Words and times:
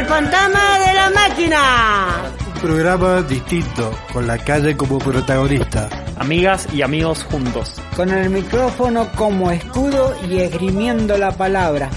El 0.00 0.06
fantasma 0.06 0.78
de 0.78 0.94
la 0.94 1.10
máquina. 1.10 2.32
Un 2.54 2.60
programa 2.62 3.20
distinto, 3.20 3.94
con 4.14 4.26
la 4.26 4.38
calle 4.38 4.74
como 4.74 4.98
protagonista. 4.98 5.90
Amigas 6.16 6.66
y 6.72 6.80
amigos 6.80 7.22
juntos. 7.24 7.74
Con 7.94 8.08
el 8.08 8.30
micrófono 8.30 9.12
como 9.14 9.50
escudo 9.50 10.16
y 10.26 10.38
esgrimiendo 10.38 11.18
la 11.18 11.32
palabra. 11.32 11.90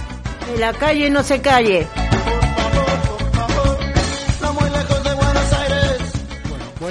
Que 0.45 0.59
la 0.59 0.73
calle 0.73 1.09
no 1.09 1.23
se 1.23 1.39
calle. 1.39 1.87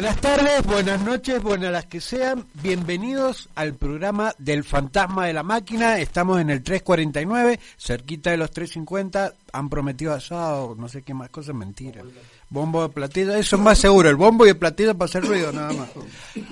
Buenas 0.02 0.20
tardes, 0.20 0.66
buenas 0.66 1.00
noches, 1.02 1.40
buenas 1.40 1.70
las 1.70 1.86
que 1.86 2.00
sean. 2.00 2.44
Bienvenidos 2.60 3.48
al 3.54 3.74
programa 3.74 4.34
del 4.36 4.64
Fantasma 4.64 5.26
de 5.26 5.32
la 5.32 5.44
Máquina. 5.44 6.00
Estamos 6.00 6.40
en 6.40 6.50
el 6.50 6.64
349, 6.64 7.60
cerquita 7.78 8.32
de 8.32 8.36
los 8.36 8.50
350. 8.50 9.32
Han 9.52 9.68
prometido 9.68 10.12
asado, 10.12 10.74
no 10.76 10.88
sé 10.88 11.02
qué 11.02 11.14
más 11.14 11.30
cosas, 11.30 11.54
mentira. 11.54 12.02
Bombo 12.50 12.82
de 12.82 12.88
platillo, 12.88 13.36
eso 13.36 13.54
es 13.54 13.62
más 13.62 13.78
seguro. 13.78 14.08
El 14.08 14.16
bombo 14.16 14.44
y 14.44 14.48
el 14.48 14.56
platillo 14.56 14.92
para 14.98 15.08
hacer 15.08 15.24
ruido, 15.24 15.52
nada 15.52 15.72
más. 15.72 15.88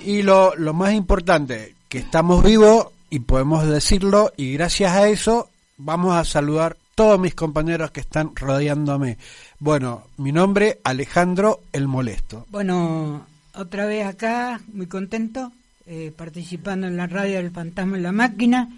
Y 0.05 0.21
lo, 0.21 0.55
lo 0.55 0.73
más 0.73 0.93
importante, 0.93 1.75
que 1.89 1.97
estamos 1.97 2.45
vivos 2.45 2.87
y 3.09 3.19
podemos 3.19 3.67
decirlo, 3.67 4.31
y 4.37 4.53
gracias 4.53 4.93
a 4.93 5.09
eso 5.09 5.49
vamos 5.75 6.15
a 6.15 6.23
saludar 6.23 6.77
todos 6.95 7.19
mis 7.19 7.35
compañeros 7.35 7.91
que 7.91 7.99
están 7.99 8.33
rodeándome. 8.33 9.17
Bueno, 9.59 10.03
mi 10.15 10.31
nombre 10.31 10.79
Alejandro 10.85 11.59
el 11.73 11.89
Molesto. 11.89 12.45
Bueno, 12.49 13.25
otra 13.53 13.85
vez 13.85 14.05
acá, 14.05 14.61
muy 14.73 14.87
contento, 14.87 15.51
eh, 15.85 16.11
participando 16.15 16.87
en 16.87 16.97
la 16.97 17.07
radio 17.07 17.37
del 17.37 17.51
Fantasma 17.51 17.97
en 17.97 18.03
la 18.03 18.11
Máquina. 18.11 18.69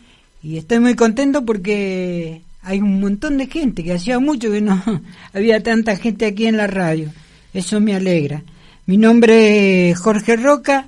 Y 0.42 0.58
estoy 0.58 0.80
muy 0.80 0.96
contento 0.96 1.46
porque 1.46 2.42
hay 2.62 2.80
un 2.80 3.00
montón 3.00 3.38
de 3.38 3.48
gente, 3.48 3.84
que 3.84 3.94
hacía 3.94 4.20
mucho 4.20 4.52
que 4.52 4.62
no 4.62 4.82
había 5.34 5.62
tanta 5.62 5.96
gente 5.96 6.26
aquí 6.26 6.48
en 6.48 6.58
la 6.58 6.68
radio. 6.68 7.12
Eso 7.54 7.80
me 7.80 7.96
alegra. 7.96 8.44
Mi 8.86 8.98
nombre 8.98 9.92
es 9.92 10.00
Jorge 10.00 10.36
Roca 10.36 10.88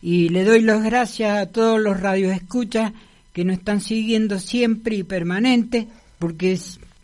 y 0.00 0.28
le 0.30 0.44
doy 0.44 0.62
las 0.62 0.82
gracias 0.82 1.38
a 1.38 1.46
todos 1.46 1.80
los 1.80 2.00
radioescuchas 2.00 2.92
que 3.32 3.44
nos 3.44 3.58
están 3.58 3.80
siguiendo 3.80 4.38
siempre 4.38 4.96
y 4.96 5.02
permanente, 5.02 5.88
porque 6.18 6.58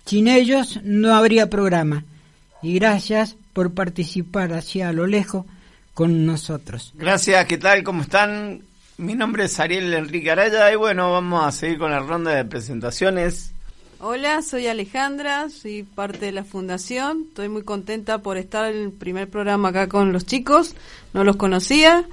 sin 0.07 0.29
ellos 0.29 0.81
no 0.83 1.15
habría 1.15 1.51
programa. 1.51 2.05
Y 2.63 2.75
gracias 2.75 3.37
por 3.53 3.75
participar 3.75 4.53
hacia 4.53 4.89
a 4.89 4.93
lo 4.93 5.07
lejos 5.07 5.45
con 5.95 6.27
nosotros. 6.27 6.93
Gracias, 6.95 7.45
¿qué 7.47 7.59
tal? 7.59 7.83
¿Cómo 7.83 8.03
están? 8.03 8.63
Mi 8.99 9.15
nombre 9.15 9.45
es 9.45 9.59
Ariel 9.59 9.93
Enrique 9.95 10.31
Araya 10.31 10.73
y 10.73 10.77
bueno, 10.77 11.13
vamos 11.13 11.45
a 11.45 11.53
seguir 11.53 11.79
con 11.79 11.91
la 11.91 12.01
ronda 12.01 12.33
de 12.33 12.45
presentaciones. 12.45 13.53
Hola, 14.01 14.43
soy 14.43 14.67
Alejandra, 14.67 15.49
soy 15.49 15.85
parte 15.85 16.27
de 16.27 16.33
la 16.33 16.45
fundación. 16.45 17.27
Estoy 17.29 17.49
muy 17.49 17.63
contenta 17.63 18.19
por 18.19 18.37
estar 18.37 18.73
en 18.73 18.83
el 18.83 18.91
primer 18.91 19.31
programa 19.31 19.69
acá 19.69 19.89
con 19.89 20.13
los 20.13 20.27
chicos. 20.27 20.75
No 21.13 21.25
los 21.25 21.37
conocía. 21.37 22.07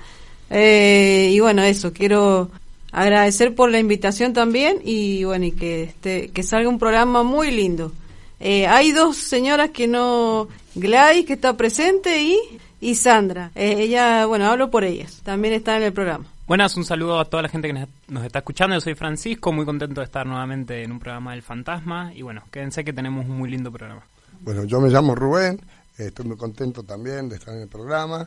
Eh, 0.49 1.31
y 1.31 1.39
bueno, 1.39 1.63
eso, 1.63 1.91
quiero 1.91 2.51
agradecer 2.91 3.55
por 3.55 3.71
la 3.71 3.79
invitación 3.79 4.33
también 4.33 4.79
y 4.83 5.23
bueno, 5.23 5.45
y 5.45 5.51
que, 5.51 5.83
este, 5.83 6.29
que 6.29 6.43
salga 6.43 6.69
un 6.69 6.79
programa 6.79 7.23
muy 7.23 7.51
lindo. 7.51 7.91
Eh, 8.39 8.67
hay 8.67 8.91
dos 8.91 9.17
señoras 9.17 9.71
que 9.71 9.87
no, 9.87 10.47
Gladys 10.75 11.25
que 11.25 11.33
está 11.33 11.57
presente 11.57 12.21
y, 12.21 12.37
y 12.81 12.95
Sandra. 12.95 13.51
Eh, 13.55 13.75
ella, 13.79 14.25
bueno, 14.25 14.45
hablo 14.49 14.69
por 14.71 14.83
ellas, 14.83 15.21
también 15.23 15.53
está 15.53 15.77
en 15.77 15.83
el 15.83 15.93
programa. 15.93 16.25
Buenas, 16.47 16.75
un 16.77 16.83
saludo 16.85 17.19
a 17.19 17.25
toda 17.25 17.43
la 17.43 17.49
gente 17.49 17.67
que 17.67 17.87
nos- 18.07 18.25
está 18.25 18.39
escuchando. 18.39 18.75
Yo 18.75 18.81
soy 18.81 18.95
Francisco, 18.95 19.51
muy 19.51 19.65
contento 19.65 20.01
de 20.01 20.05
estar 20.05 20.25
nuevamente 20.25 20.83
en 20.83 20.91
un 20.91 20.99
programa 20.99 21.31
del 21.33 21.43
Fantasma. 21.43 22.11
Y 22.15 22.23
bueno, 22.23 22.41
quédense 22.51 22.83
que 22.83 22.91
tenemos 22.91 23.25
un 23.27 23.37
muy 23.37 23.49
lindo 23.51 23.71
programa. 23.71 24.01
Bueno, 24.41 24.63
yo 24.63 24.79
me 24.81 24.89
llamo 24.89 25.13
Rubén, 25.13 25.59
eh, 25.97 26.07
estoy 26.07 26.25
muy 26.25 26.37
contento 26.37 26.81
también 26.83 27.29
de 27.29 27.35
estar 27.35 27.53
en 27.53 27.61
el 27.61 27.67
programa. 27.67 28.25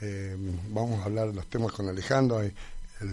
Eh, 0.00 0.36
vamos 0.70 1.00
a 1.00 1.04
hablar 1.04 1.28
de 1.28 1.34
los 1.34 1.46
temas 1.46 1.72
con 1.72 1.88
Alejandro, 1.88 2.42
él 2.42 2.52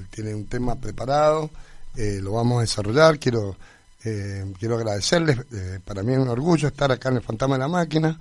tiene 0.10 0.36
un 0.36 0.46
tema 0.46 0.76
preparado, 0.76 1.50
eh, 1.96 2.20
lo 2.22 2.34
vamos 2.34 2.60
a 2.60 2.62
desarrollar. 2.62 3.18
Quiero, 3.18 3.56
eh, 4.04 4.46
quiero 4.60 4.76
agradecerles, 4.76 5.40
eh, 5.54 5.80
para 5.84 6.04
mí 6.04 6.14
es 6.14 6.20
un 6.20 6.30
orgullo 6.30 6.68
estar 6.68 6.92
acá 6.92 7.10
en 7.10 7.16
el 7.16 7.22
Fantasma 7.24 7.56
de 7.56 7.60
la 7.60 7.68
Máquina. 7.68 8.20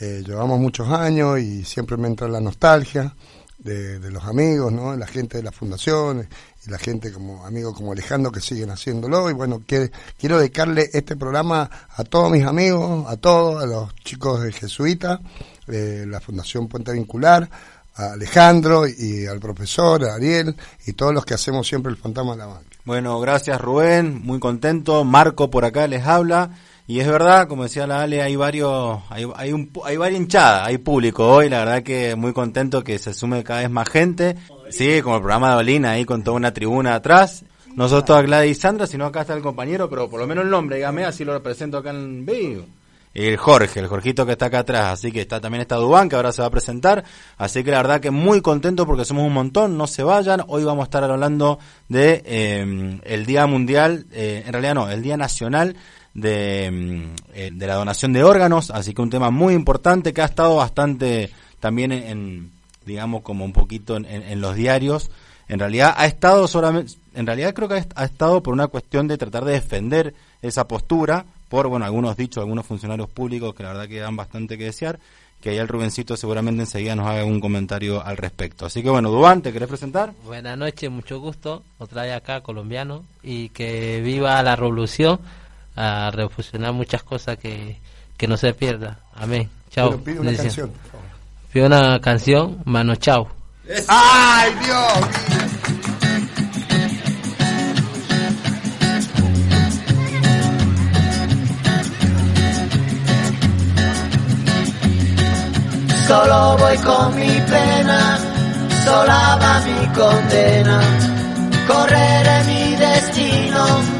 Eh, 0.00 0.22
llevamos 0.26 0.58
muchos 0.58 0.88
años 0.88 1.38
y 1.40 1.64
siempre 1.64 1.96
me 1.96 2.08
entra 2.08 2.26
la 2.28 2.40
nostalgia 2.40 3.14
de, 3.58 3.98
de 3.98 4.10
los 4.10 4.24
amigos, 4.24 4.72
¿no? 4.72 4.96
la 4.96 5.06
gente 5.06 5.36
de 5.36 5.42
las 5.42 5.54
fundaciones 5.54 6.26
y 6.66 6.70
la 6.70 6.78
gente 6.78 7.12
como 7.12 7.44
amigos 7.44 7.74
como 7.76 7.92
Alejandro 7.92 8.32
que 8.32 8.40
siguen 8.40 8.70
haciéndolo. 8.70 9.28
Y 9.28 9.34
bueno, 9.34 9.62
que- 9.66 9.90
quiero 10.18 10.38
dedicarle 10.38 10.88
este 10.94 11.16
programa 11.16 11.70
a 11.94 12.04
todos 12.04 12.30
mis 12.30 12.44
amigos, 12.46 13.04
a 13.08 13.16
todos, 13.18 13.62
a 13.62 13.66
los 13.66 13.94
chicos 13.96 14.40
de 14.42 14.52
Jesuita, 14.52 15.20
eh, 15.68 16.04
la 16.08 16.20
Fundación 16.20 16.68
Puente 16.68 16.92
Vincular, 16.92 17.50
a 17.96 18.12
Alejandro 18.12 18.86
y 18.88 19.26
al 19.26 19.40
profesor, 19.40 20.04
a 20.04 20.14
Ariel 20.14 20.56
y 20.86 20.94
todos 20.94 21.12
los 21.12 21.26
que 21.26 21.34
hacemos 21.34 21.66
siempre 21.68 21.90
el 21.92 21.98
Fantasma 21.98 22.32
de 22.32 22.38
la 22.38 22.46
Máquina. 22.46 22.70
Bueno, 22.86 23.20
gracias 23.20 23.60
Rubén, 23.60 24.22
muy 24.24 24.40
contento. 24.40 25.04
Marco 25.04 25.50
por 25.50 25.66
acá 25.66 25.86
les 25.86 26.06
habla. 26.06 26.56
Y 26.90 26.98
es 26.98 27.06
verdad, 27.06 27.46
como 27.46 27.62
decía 27.62 27.86
la 27.86 28.02
Ale, 28.02 28.20
hay 28.20 28.34
varios, 28.34 28.98
hay, 29.10 29.24
hay, 29.36 29.52
un, 29.52 29.70
hay 29.84 29.96
varias 29.96 30.20
hinchadas, 30.20 30.66
hay 30.66 30.78
público 30.78 31.24
hoy, 31.24 31.48
la 31.48 31.60
verdad 31.60 31.84
que 31.84 32.16
muy 32.16 32.32
contento 32.32 32.82
que 32.82 32.98
se 32.98 33.14
sume 33.14 33.44
cada 33.44 33.60
vez 33.60 33.70
más 33.70 33.88
gente. 33.88 34.34
Sí, 34.70 35.00
como 35.00 35.14
el 35.14 35.22
programa 35.22 35.52
de 35.52 35.56
Olina 35.58 35.92
ahí 35.92 36.04
con 36.04 36.24
toda 36.24 36.36
una 36.36 36.52
tribuna 36.52 36.96
atrás. 36.96 37.44
Nosotros 37.76 38.18
a 38.18 38.22
Gladys 38.22 38.58
y 38.58 38.60
Sandra, 38.60 38.88
si 38.88 38.98
no 38.98 39.06
acá 39.06 39.20
está 39.20 39.34
el 39.34 39.40
compañero, 39.40 39.88
pero 39.88 40.10
por 40.10 40.18
lo 40.18 40.26
menos 40.26 40.42
el 40.42 40.50
nombre, 40.50 40.78
dígame, 40.78 41.04
así 41.04 41.24
lo 41.24 41.32
represento 41.32 41.78
acá 41.78 41.90
en 41.90 42.26
vivo. 42.26 42.66
El 43.14 43.36
Jorge, 43.36 43.78
el 43.78 43.86
Jorgito 43.86 44.26
que 44.26 44.32
está 44.32 44.46
acá 44.46 44.60
atrás, 44.60 44.86
así 44.94 45.12
que 45.12 45.20
está 45.20 45.40
también 45.40 45.62
está 45.62 45.76
Dubán, 45.76 46.08
que 46.08 46.16
ahora 46.16 46.32
se 46.32 46.42
va 46.42 46.48
a 46.48 46.50
presentar, 46.50 47.04
así 47.38 47.62
que 47.62 47.70
la 47.70 47.78
verdad 47.78 48.00
que 48.00 48.10
muy 48.10 48.40
contento 48.40 48.84
porque 48.84 49.04
somos 49.04 49.24
un 49.24 49.32
montón, 49.32 49.76
no 49.76 49.86
se 49.86 50.02
vayan, 50.02 50.42
hoy 50.48 50.64
vamos 50.64 50.82
a 50.82 50.84
estar 50.84 51.04
hablando 51.04 51.60
de 51.88 52.22
eh, 52.24 53.00
el 53.04 53.26
Día 53.26 53.46
Mundial, 53.46 54.06
eh, 54.12 54.42
en 54.44 54.52
realidad 54.52 54.74
no, 54.74 54.90
el 54.90 55.02
Día 55.02 55.16
Nacional 55.16 55.76
de, 56.14 56.70
mm, 56.70 57.14
eh, 57.34 57.50
de 57.52 57.66
la 57.66 57.74
donación 57.74 58.12
de 58.12 58.24
órganos, 58.24 58.70
así 58.70 58.94
que 58.94 59.02
un 59.02 59.10
tema 59.10 59.30
muy 59.30 59.54
importante 59.54 60.12
que 60.12 60.22
ha 60.22 60.26
estado 60.26 60.56
bastante 60.56 61.30
también 61.60 61.92
en, 61.92 62.50
digamos, 62.86 63.22
como 63.22 63.44
un 63.44 63.52
poquito 63.52 63.96
en, 63.96 64.04
en- 64.06 64.40
los 64.40 64.54
diarios, 64.56 65.10
en 65.48 65.58
realidad 65.58 65.94
ha 65.96 66.06
estado 66.06 66.48
solamente, 66.48 66.92
en 67.14 67.26
realidad 67.26 67.54
creo 67.54 67.68
que 67.68 67.84
ha 67.94 68.04
estado 68.04 68.42
por 68.42 68.54
una 68.54 68.68
cuestión 68.68 69.08
de 69.08 69.18
tratar 69.18 69.44
de 69.44 69.52
defender 69.52 70.14
esa 70.42 70.66
postura 70.66 71.24
por, 71.48 71.66
bueno, 71.68 71.84
algunos 71.84 72.16
dichos, 72.16 72.40
algunos 72.42 72.64
funcionarios 72.66 73.08
públicos 73.08 73.54
que 73.54 73.62
la 73.64 73.70
verdad 73.70 73.88
que 73.88 73.98
dan 73.98 74.16
bastante 74.16 74.56
que 74.56 74.64
desear, 74.64 74.98
que 75.40 75.50
ahí 75.50 75.58
el 75.58 75.68
Rubencito 75.68 76.16
seguramente 76.16 76.60
enseguida 76.62 76.94
nos 76.94 77.06
haga 77.08 77.24
un 77.24 77.40
comentario 77.40 78.04
al 78.04 78.16
respecto. 78.16 78.66
Así 78.66 78.82
que 78.82 78.90
bueno, 78.90 79.10
Dubán, 79.10 79.42
¿te 79.42 79.52
querés 79.52 79.68
presentar? 79.68 80.12
Buenas 80.24 80.56
noches, 80.56 80.90
mucho 80.90 81.18
gusto. 81.18 81.62
Otra 81.78 82.02
vez 82.02 82.12
acá, 82.14 82.42
colombiano. 82.42 83.04
Y 83.22 83.48
que 83.48 84.00
viva 84.02 84.40
la 84.42 84.54
revolución, 84.54 85.18
a 85.76 86.10
revolucionar 86.10 86.72
muchas 86.72 87.02
cosas 87.02 87.36
que, 87.38 87.78
que 88.16 88.26
no 88.26 88.36
se 88.36 88.52
pierda. 88.52 88.98
Amén. 89.14 89.48
Chao. 89.70 89.88
Bueno, 89.88 90.04
pide 90.04 90.20
una 90.20 90.36
canción, 90.36 90.70
por 90.70 90.90
favor. 90.90 91.06
Pide 91.52 91.66
una 91.66 92.00
canción, 92.00 92.62
mano 92.64 92.94
chao. 92.96 93.28
¡Ay, 93.88 94.52
Dios! 94.64 95.40
Solo 106.08 106.56
voy 106.58 106.76
con 106.78 107.14
mi 107.14 107.40
pena, 107.48 108.18
sola 108.84 109.38
va 109.40 109.60
mi 109.60 109.86
condena. 109.94 110.80
Correré 111.68 112.44
mi 112.48 112.76
destino 112.76 113.99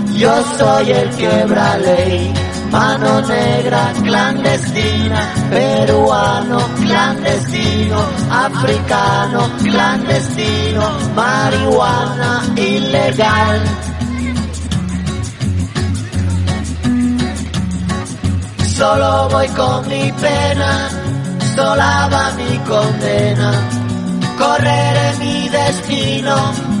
yo 0.21 0.43
soy 0.57 0.91
el 0.91 1.09
quebra 1.15 1.77
ley. 1.77 2.31
Mano 2.71 3.21
negra 3.21 3.91
clandestina, 4.01 5.21
peruano 5.49 6.59
clandestino, 6.79 7.97
africano 8.29 9.49
clandestino, 9.61 10.83
marihuana 11.15 12.43
ilegal. 12.55 13.61
Solo 18.77 19.29
voy 19.29 19.47
con 19.49 19.87
mi 19.89 20.11
pena, 20.13 20.89
sola 21.55 22.09
va 22.11 22.31
mi 22.37 22.57
condena. 22.69 23.51
Correré 24.37 25.07
mi 25.19 25.49
destino 25.49 26.80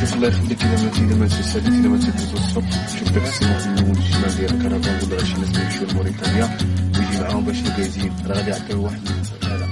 شوف 0.00 0.14
الله 0.14 0.28
يخليك 0.28 0.62
اذا 0.62 0.82
ما 0.82 0.90
اذا 0.92 1.16
ما 1.16 1.26
تسالي 1.26 1.68
اذا 1.80 1.88
ما 1.88 1.98
تدوز 1.98 2.32
الصبح 2.34 2.98
شوف 2.98 3.08
داك 3.12 3.26
السيمون 3.28 3.58
في 3.58 3.66
المول 3.66 3.96
الشمال 3.96 4.36
ديال 4.36 4.54
الكرفان 4.54 5.10
ولا 5.10 5.24
شي 5.24 5.40
ناس 5.40 5.56
يمشيو 5.58 5.86
لموريتانيا 5.88 6.58
ويجي 6.98 7.20
معاهم 7.22 7.44
باش 7.44 7.58
يقايزين 7.60 8.12
راه 8.26 8.36
غادي 8.36 8.50
يعطيو 8.50 8.84
واحد 8.84 9.00
لا 9.42 9.56
لا 9.56 9.66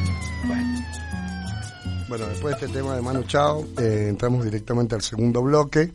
واحد 0.50 0.74
Bueno, 2.08 2.26
después 2.26 2.50
de 2.54 2.66
este 2.66 2.78
tema 2.78 2.94
de 2.94 3.02
Manu 3.02 3.22
Chao, 3.24 3.66
eh, 3.78 4.06
entramos 4.08 4.44
directamente 4.44 4.94
al 4.94 5.02
segundo 5.02 5.42
bloque. 5.42 5.92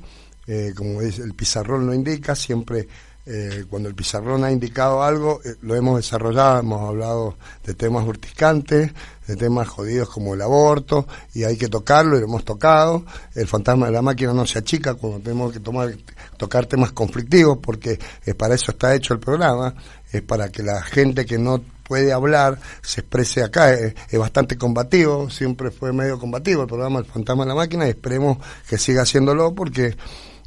Eh, 0.48 0.74
como 0.76 1.00
es, 1.02 1.20
el 1.20 1.34
pizarrón 1.34 1.86
lo 1.86 1.94
indica, 1.94 2.36
siempre 2.36 2.88
eh, 3.27 3.65
cuando 3.71 3.89
el 3.89 3.95
pizarrón 3.95 4.45
ha 4.45 4.53
indicado 4.53 5.03
algo, 5.03 5.41
eh, 5.45 5.55
lo 5.63 5.75
hemos 5.75 5.97
desarrollado, 5.97 6.61
hemos 6.61 6.87
hablado 6.87 7.37
de 7.65 7.73
temas 7.73 8.07
urticantes, 8.07 8.93
de 9.27 9.37
temas 9.37 9.67
jodidos 9.67 10.11
como 10.11 10.35
el 10.35 10.43
aborto, 10.43 11.07
y 11.33 11.45
hay 11.45 11.57
que 11.57 11.69
tocarlo, 11.69 12.17
y 12.17 12.21
lo 12.21 12.27
hemos 12.27 12.45
tocado. 12.45 13.05
El 13.35 13.47
fantasma 13.47 13.87
de 13.87 13.93
la 13.93 14.03
máquina 14.03 14.35
no 14.35 14.47
se 14.47 14.59
achica 14.59 14.95
cuando 14.95 15.21
tenemos 15.21 15.53
que 15.55 15.61
tomar, 15.61 15.95
tocar 16.37 16.67
temas 16.67 16.93
conflictivos, 16.93 17.59
porque 17.63 17.99
eh, 18.27 18.35
para 18.35 18.57
eso 18.57 18.73
está 18.73 18.95
hecho 18.95 19.15
el 19.15 19.21
programa, 19.21 19.75
es 20.13 20.21
para 20.21 20.51
que 20.51 20.63
la 20.63 20.83
gente 20.83 21.25
que 21.25 21.39
no 21.39 21.63
puede 21.83 22.13
hablar, 22.13 22.59
se 22.83 23.01
exprese 23.01 23.43
acá, 23.43 23.73
es, 23.73 23.95
es, 24.11 24.19
bastante 24.19 24.59
combativo, 24.59 25.31
siempre 25.31 25.71
fue 25.71 25.95
medio 25.95 26.19
combativo 26.19 26.63
el 26.63 26.69
programa 26.69 26.99
El 26.99 27.05
Fantasma 27.07 27.45
de 27.45 27.49
la 27.49 27.55
Máquina 27.55 27.87
y 27.87 27.91
esperemos 27.91 28.39
que 28.69 28.79
siga 28.79 29.03
haciéndolo 29.03 29.55
porque 29.55 29.95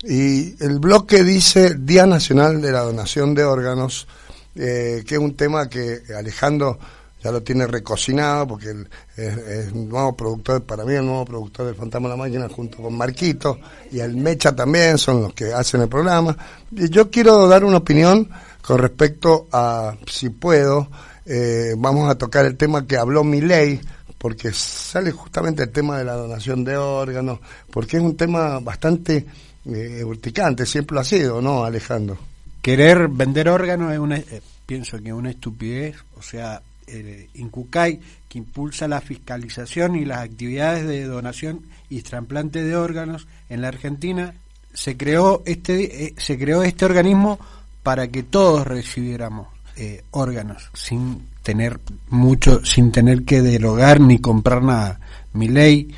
y 0.10 0.56
el 0.64 0.80
bloque 0.80 1.24
dice 1.24 1.76
Día 1.76 2.06
Nacional 2.06 2.62
de 2.62 2.72
la 2.72 2.82
Donación 2.82 3.36
de 3.36 3.44
Órganos, 3.44 4.08
eh, 4.56 5.04
que 5.06 5.16
es 5.16 5.20
un 5.20 5.36
tema 5.36 5.68
que 5.68 6.02
Alejandro 6.18 6.80
ya 7.22 7.30
lo 7.32 7.44
tiene 7.44 7.68
recocinado 7.68 8.48
porque 8.48 8.70
él 8.70 8.88
es, 9.18 9.38
es 9.38 9.76
nuevo 9.76 10.16
productor, 10.16 10.64
para 10.64 10.86
mí 10.86 10.94
el 10.94 11.06
nuevo 11.06 11.26
productor 11.26 11.66
del 11.66 11.76
Fantasma 11.76 12.08
la 12.08 12.16
Máquina 12.16 12.48
junto 12.48 12.78
con 12.78 12.96
Marquito 12.96 13.60
y 13.92 14.00
el 14.00 14.16
Mecha 14.16 14.56
también 14.56 14.98
son 14.98 15.24
los 15.24 15.34
que 15.34 15.54
hacen 15.54 15.82
el 15.82 15.90
programa. 15.90 16.38
Yo 16.72 17.12
quiero 17.12 17.46
dar 17.50 17.66
una 17.66 17.78
opinión 17.78 18.30
con 18.62 18.80
respecto 18.80 19.48
a, 19.52 19.94
si 20.10 20.30
puedo, 20.30 20.88
eh, 21.26 21.74
vamos 21.78 22.10
a 22.10 22.18
tocar 22.18 22.46
el 22.46 22.56
tema 22.56 22.88
que 22.88 22.96
habló 22.96 23.26
Milei, 23.26 23.82
porque 24.18 24.54
sale 24.54 25.12
justamente 25.12 25.64
el 25.64 25.70
tema 25.70 25.98
de 25.98 26.06
la 26.06 26.14
donación 26.14 26.64
de 26.64 26.78
órganos, 26.78 27.40
porque 27.72 27.98
es 27.98 28.04
un 28.04 28.16
tema 28.16 28.60
bastante 28.60 29.26
eh, 29.68 30.04
urticante, 30.04 30.66
siempre 30.66 30.96
lo 30.96 31.02
ha 31.02 31.06
sido, 31.06 31.42
¿no, 31.42 31.64
Alejandro? 31.64 32.18
Querer 32.62 33.08
vender 33.08 33.50
órganos 33.50 33.94
es 33.94 34.00
una, 34.00 34.18
eh, 34.18 34.42
pienso 34.66 34.98
que 35.02 35.10
es 35.10 35.14
una 35.14 35.30
estupidez, 35.32 35.96
o 36.18 36.22
sea, 36.22 36.62
el 36.88 37.30
Incucay, 37.36 38.00
que 38.30 38.38
impulsa 38.38 38.88
la 38.88 39.02
fiscalización 39.02 39.96
y 39.96 40.06
las 40.06 40.20
actividades 40.20 40.88
de 40.88 41.04
donación 41.06 41.62
y 41.90 42.02
trasplante 42.02 42.64
de 42.64 42.76
órganos 42.76 43.28
en 43.50 43.62
la 43.62 43.68
Argentina, 43.70 44.34
se 44.74 44.96
creó 44.96 45.42
este, 45.46 46.06
eh, 46.06 46.14
se 46.18 46.38
creó 46.38 46.64
este 46.64 46.86
organismo 46.86 47.40
para 47.84 48.08
que 48.10 48.24
todos 48.24 48.66
recibiéramos 48.68 49.48
eh, 49.76 50.04
órganos 50.12 50.70
sin 50.74 51.28
tener 51.44 51.80
mucho, 52.10 52.64
sin 52.66 52.92
tener 52.92 53.24
que 53.24 53.42
derogar 53.42 54.02
ni 54.02 54.20
comprar 54.20 54.62
nada. 54.62 55.00
Mi 55.34 55.48
ley, 55.48 55.96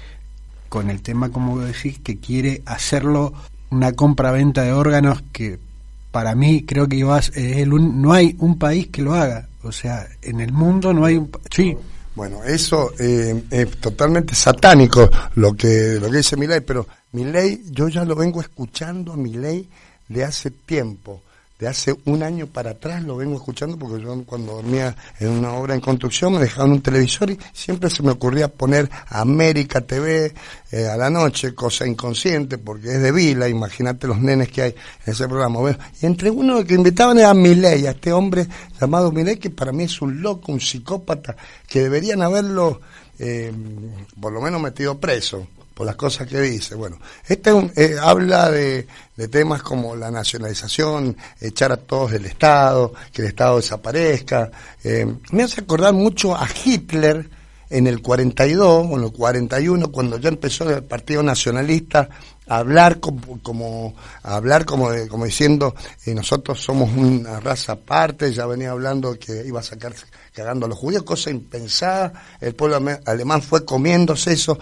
con 0.70 0.90
el 0.90 1.02
tema, 1.02 1.30
como 1.30 1.60
decís, 1.60 2.00
que 2.00 2.20
quiere 2.20 2.62
hacerlo 2.66 3.34
una 3.72 3.94
compra-venta 3.94 4.64
de 4.64 4.74
órganos 4.74 5.24
que 5.32 5.60
para 6.12 6.36
mí 6.36 6.64
creo 6.66 6.88
que 6.88 7.00
es 7.00 7.32
el 7.36 7.74
un, 7.74 8.02
no 8.02 8.14
hay 8.14 8.36
un 8.40 8.58
país 8.58 8.88
que 8.88 9.02
lo 9.02 9.14
haga. 9.14 9.48
O 9.64 9.72
sea, 9.72 10.08
en 10.22 10.40
el 10.40 10.52
mundo 10.52 10.94
no 10.94 11.06
hay 11.06 11.18
un... 11.18 11.30
Sí. 11.52 11.78
Bueno, 12.16 12.44
eso 12.44 12.92
eh, 13.00 13.44
es 13.50 13.78
totalmente 13.78 14.36
satánico 14.36 15.10
lo 15.36 15.54
que, 15.54 15.98
lo 16.02 16.10
que 16.10 16.18
dice 16.18 16.36
Milei, 16.36 16.62
pero 16.62 16.86
Milei, 17.14 17.62
yo 17.70 17.88
ya 17.88 18.04
lo 18.04 18.16
vengo 18.16 18.42
escuchando 18.42 19.14
a 19.14 19.18
Milei 19.18 19.70
de 20.08 20.24
hace 20.24 20.52
tiempo 20.52 21.22
de 21.60 21.68
hace 21.68 21.94
un 22.06 22.24
año 22.24 22.48
para 22.48 22.72
atrás 22.72 23.04
lo 23.04 23.18
vengo 23.18 23.36
escuchando 23.36 23.78
porque 23.78 24.02
yo 24.02 24.24
cuando 24.26 24.54
dormía 24.54 24.96
en 25.20 25.28
una 25.28 25.52
obra 25.54 25.76
en 25.76 25.82
construcción 25.82 26.34
me 26.34 26.40
dejaban 26.40 26.72
un 26.72 26.82
televisor 26.82 27.32
y 27.32 27.40
siempre 27.52 27.90
se 27.90 28.02
me 28.02 28.12
ocurría 28.12 28.48
poner 28.48 28.90
América 29.08 29.82
TV 29.82 30.34
eh, 30.72 30.88
a 30.88 30.96
la 30.96 31.10
noche, 31.10 31.54
cosa 31.54 31.86
inconsciente 31.86 32.58
porque 32.58 32.88
es 32.88 33.02
de 33.02 33.12
Vila, 33.12 33.50
imagínate 33.50 34.08
los 34.08 34.20
nenes 34.20 34.50
que 34.50 34.62
hay 34.62 34.76
en 35.06 35.14
ese 35.14 35.28
programa. 35.28 35.78
Y 36.02 36.06
entre 36.06 36.32
uno 36.32 36.64
que 36.64 36.76
invitaban 36.76 37.20
era 37.20 37.34
Milei, 37.34 37.88
a 37.88 37.92
este 37.92 38.14
hombre 38.14 38.48
llamado 38.80 39.12
Milei 39.12 39.36
que 39.36 39.50
para 39.50 39.74
mí 39.74 39.84
es 39.84 40.02
un 40.02 40.22
loco, 40.22 40.54
un 40.54 40.62
psicópata, 40.62 41.36
que 41.68 41.82
deberían 41.82 42.22
haberlo 42.22 42.80
eh, 43.20 43.52
por 44.20 44.32
lo 44.32 44.40
menos 44.40 44.62
metido 44.62 44.98
preso 44.98 45.46
por 45.80 45.86
las 45.86 45.96
cosas 45.96 46.28
que 46.28 46.42
dice. 46.42 46.76
Bueno, 46.76 47.00
este 47.26 47.52
eh, 47.78 47.96
habla 48.02 48.52
de, 48.52 48.86
temas 49.32 49.64
como 49.64 49.96
la 49.96 50.12
nacionalización, 50.12 51.16
echar 51.40 51.72
a 51.72 51.78
todos 51.78 52.12
del 52.12 52.26
Estado, 52.26 52.92
que 53.14 53.22
el 53.22 53.30
Estado 53.30 53.56
desaparezca. 53.56 54.52
Eh, 54.84 55.08
me 55.32 55.44
hace 55.44 55.62
acordar 55.62 55.94
mucho 55.94 56.36
a 56.36 56.46
Hitler 56.66 57.30
en 57.70 57.88
el 57.88 58.02
42 58.02 58.88
o 58.90 58.98
en 58.98 59.04
el 59.06 59.12
41, 59.14 59.90
cuando 59.90 60.18
ya 60.18 60.28
empezó 60.28 60.70
el 60.70 60.84
Partido 60.84 61.24
Nacionalista 61.24 62.10
a 62.48 62.58
hablar 62.58 63.00
como, 63.00 63.40
como 63.42 63.96
a 64.24 64.36
hablar 64.36 64.66
como, 64.66 64.92
de, 64.92 65.08
como 65.08 65.26
diciendo 65.26 65.76
eh, 66.06 66.14
nosotros 66.14 66.60
somos 66.60 66.90
una 66.94 67.40
raza 67.40 67.74
aparte, 67.74 68.34
ya 68.34 68.48
venía 68.48 68.72
hablando 68.72 69.18
que 69.18 69.46
iba 69.46 69.60
a 69.60 69.64
sacar 69.64 69.94
cagando 70.34 70.66
a 70.66 70.70
los 70.70 70.78
judíos, 70.78 71.04
cosa 71.04 71.30
impensada, 71.30 72.12
el 72.42 72.56
pueblo 72.56 72.82
alemán 73.06 73.42
fue 73.42 73.64
comiéndose 73.66 74.34
eso. 74.34 74.58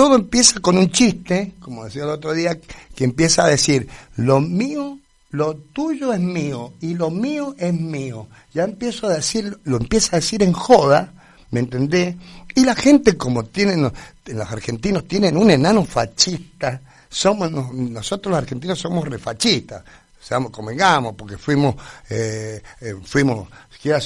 Todo 0.00 0.14
empieza 0.14 0.60
con 0.60 0.78
un 0.78 0.90
chiste, 0.90 1.52
como 1.60 1.84
decía 1.84 2.04
el 2.04 2.08
otro 2.08 2.32
día, 2.32 2.58
que 2.94 3.04
empieza 3.04 3.44
a 3.44 3.48
decir, 3.48 3.86
lo 4.16 4.40
mío, 4.40 4.98
lo 5.28 5.56
tuyo 5.56 6.14
es 6.14 6.20
mío 6.20 6.72
y 6.80 6.94
lo 6.94 7.10
mío 7.10 7.54
es 7.58 7.74
mío. 7.74 8.26
Ya 8.54 8.64
empiezo 8.64 9.08
a 9.08 9.12
decir, 9.12 9.58
lo 9.64 9.76
empieza 9.76 10.16
a 10.16 10.20
decir 10.20 10.42
en 10.42 10.54
joda, 10.54 11.12
¿me 11.50 11.60
entendés? 11.60 12.16
Y 12.54 12.64
la 12.64 12.74
gente, 12.74 13.18
como 13.18 13.44
tienen, 13.44 13.92
los 14.24 14.50
argentinos 14.50 15.06
tienen 15.06 15.36
un 15.36 15.50
enano 15.50 15.84
fascista, 15.84 16.80
somos, 17.10 17.52
nosotros 17.52 18.30
los 18.30 18.38
argentinos 18.38 18.78
somos 18.78 19.06
refachistas, 19.06 19.84
seamos, 20.20 20.50
convengamos, 20.50 21.14
porque 21.14 21.38
fuimos, 21.38 21.74
eh, 22.08 22.62
eh, 22.80 22.94
fuimos, 23.02 23.48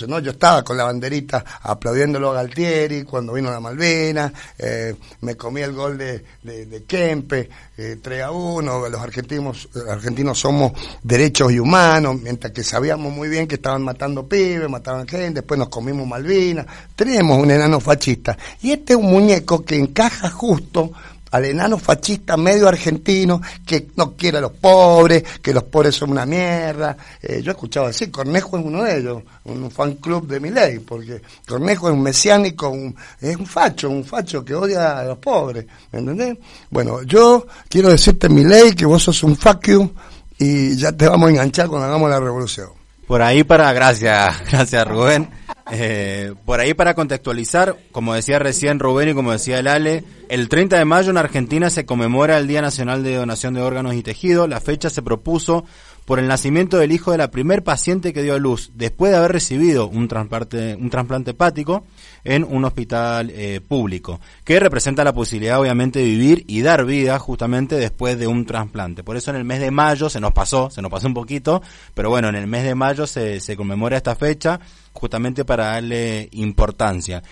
no, 0.07 0.21
yo 0.21 0.31
estaba 0.31 0.63
con 0.63 0.77
la 0.77 0.85
banderita 0.85 1.45
aplaudiéndolo 1.63 2.31
a 2.31 2.35
Galtieri 2.35 3.03
cuando 3.03 3.33
vino 3.33 3.51
la 3.51 3.59
Malvena, 3.59 4.33
eh, 4.57 4.95
me 5.23 5.37
comí 5.37 5.63
el 5.63 5.73
gol 5.73 5.99
de, 5.99 6.25
de, 6.43 6.85
Kempe, 6.85 7.51
eh, 7.77 7.99
3 8.01 8.23
a 8.23 8.31
1, 8.31 8.89
los 8.89 9.01
argentinos, 9.01 9.69
argentinos 9.91 10.39
somos 10.39 10.73
derechos 11.03 11.51
y 11.51 11.59
humanos, 11.59 12.21
mientras 12.23 12.53
que 12.53 12.63
sabíamos 12.63 13.13
muy 13.13 13.29
bien 13.29 13.49
que 13.49 13.57
estaban 13.57 13.83
matando 13.83 14.29
pibes, 14.29 14.71
mataban 14.71 15.09
gente, 15.09 15.41
después 15.41 15.59
nos 15.59 15.69
comimos 15.69 16.07
Malvinas, 16.07 16.67
tenemos 16.95 17.37
un 17.37 17.51
enano 17.51 17.81
fascista, 17.81 18.39
y 18.63 18.71
este 18.71 18.93
es 18.93 18.99
un 18.99 19.07
muñeco 19.07 19.65
que 19.65 19.77
encaja 19.77 20.31
justo 20.31 20.93
al 21.35 21.45
enano 21.47 21.79
fascista 21.79 22.37
medio 22.37 22.69
argentino 22.69 23.41
que 23.67 23.89
no 23.97 24.13
quiere 24.17 24.39
a 24.39 24.41
los 24.41 24.53
pobres, 24.53 25.25
que 25.43 25.53
los 25.53 25.65
pobres 25.65 25.95
son 25.97 26.11
una 26.13 26.25
mierda. 26.25 26.97
Eh, 27.21 27.41
yo 27.43 27.51
he 27.51 27.55
escuchado 27.55 27.89
decir, 27.89 28.09
Cornejo 28.11 28.57
es 28.57 28.65
uno 28.65 28.85
de 28.85 28.99
ellos, 28.99 29.23
un 29.45 29.69
fan 29.71 29.95
club 29.95 30.29
de 30.29 30.39
mi 30.39 30.51
ley, 30.51 30.79
porque 30.79 31.21
Cornejo 31.47 31.89
es 31.89 31.95
un 31.95 32.03
mesiánico, 32.03 32.69
un- 32.71 32.95
es 33.21 33.37
un 33.37 33.47
facho, 33.47 33.91
un 33.91 34.05
facho 34.05 34.45
que 34.45 34.55
odia 34.55 35.01
a 35.01 35.05
los 35.05 35.19
pobres, 35.19 35.67
¿me 35.91 35.99
entendés? 35.99 36.39
Bueno, 36.71 37.03
yo 37.03 37.47
quiero 37.69 37.89
decirte, 37.91 38.29
mi 38.29 38.45
ley, 38.45 38.73
que 38.73 38.87
vos 38.87 39.03
sos 39.03 39.23
un 39.25 39.37
fuck 39.37 39.67
you 39.67 39.91
y 40.39 40.77
ya 40.77 40.93
te 40.93 41.09
vamos 41.09 41.27
a 41.29 41.31
enganchar 41.33 41.67
cuando 41.69 41.87
hagamos 41.89 42.09
la 42.11 42.21
revolución. 42.21 42.69
Por 43.07 43.23
ahí 43.23 43.45
para, 43.45 43.73
gracias, 43.73 44.43
gracias 44.51 44.87
Rubén. 44.87 45.29
Eh, 45.71 46.35
por 46.45 46.61
ahí 46.61 46.75
para 46.75 46.95
contextualizar, 46.95 47.77
como 47.91 48.15
decía 48.15 48.39
recién 48.39 48.79
Rubén 48.79 49.11
y 49.11 49.15
como 49.15 49.33
decía 49.33 49.59
el 49.59 49.67
Ale, 49.67 50.05
el 50.29 50.49
30 50.49 50.79
de 50.79 50.85
mayo 50.85 51.11
en 51.11 51.17
Argentina 51.17 51.71
se 51.71 51.87
conmemora 51.87 52.39
el 52.39 52.47
Día 52.47 52.61
Nacional 52.61 53.03
de 53.03 53.17
Donación 53.17 53.55
de 53.55 53.63
Órganos 53.63 53.95
y 53.95 54.03
Tejido. 54.03 54.47
La 54.47 54.61
fecha 54.61 54.91
se 54.91 55.03
propuso 55.03 55.65
por 56.05 56.19
el 56.19 56.29
nacimiento 56.29 56.79
del 56.79 56.93
hijo 56.93 57.13
de 57.13 57.19
la 57.19 57.31
primer 57.31 57.63
paciente 57.63 58.13
que 58.13 58.23
dio 58.23 58.35
a 58.35 58.39
luz 58.39 58.73
después 58.75 59.11
de 59.13 59.19
haber 59.19 59.33
recibido 59.33 59.89
un 59.89 60.09
trasplante, 60.09 60.75
un 60.75 60.91
trasplante 60.91 61.31
hepático 61.31 61.85
en 62.25 62.45
un 62.45 62.65
hospital 62.65 63.31
eh, 63.31 63.61
público, 63.67 64.21
que 64.45 64.61
representa 64.61 65.05
la 65.05 65.13
posibilidad 65.13 65.61
obviamente 65.61 66.01
de 66.01 66.05
vivir 66.07 66.45
y 66.47 66.63
dar 66.63 66.85
vida 66.85 67.19
justamente 67.19 67.77
después 67.77 68.19
de 68.19 68.27
un 68.27 68.45
trasplante. 68.47 69.03
Por 69.03 69.17
eso 69.17 69.31
en 69.31 69.37
el 69.37 69.45
mes 69.45 69.61
de 69.61 69.71
mayo 69.71 70.09
se 70.11 70.21
nos 70.21 70.33
pasó, 70.33 70.71
se 70.71 70.83
nos 70.83 70.91
pasó 70.91 71.07
un 71.07 71.15
poquito, 71.15 71.63
pero 71.95 72.11
bueno, 72.11 72.29
en 72.29 72.35
el 72.35 72.47
mes 72.47 72.65
de 72.65 72.75
mayo 72.75 73.07
se, 73.07 73.41
se 73.41 73.57
conmemora 73.57 73.97
esta 73.97 74.15
fecha 74.15 74.61
justamente 74.93 75.45
para 75.45 75.67
darle 75.67 76.29
importancia. 76.33 77.23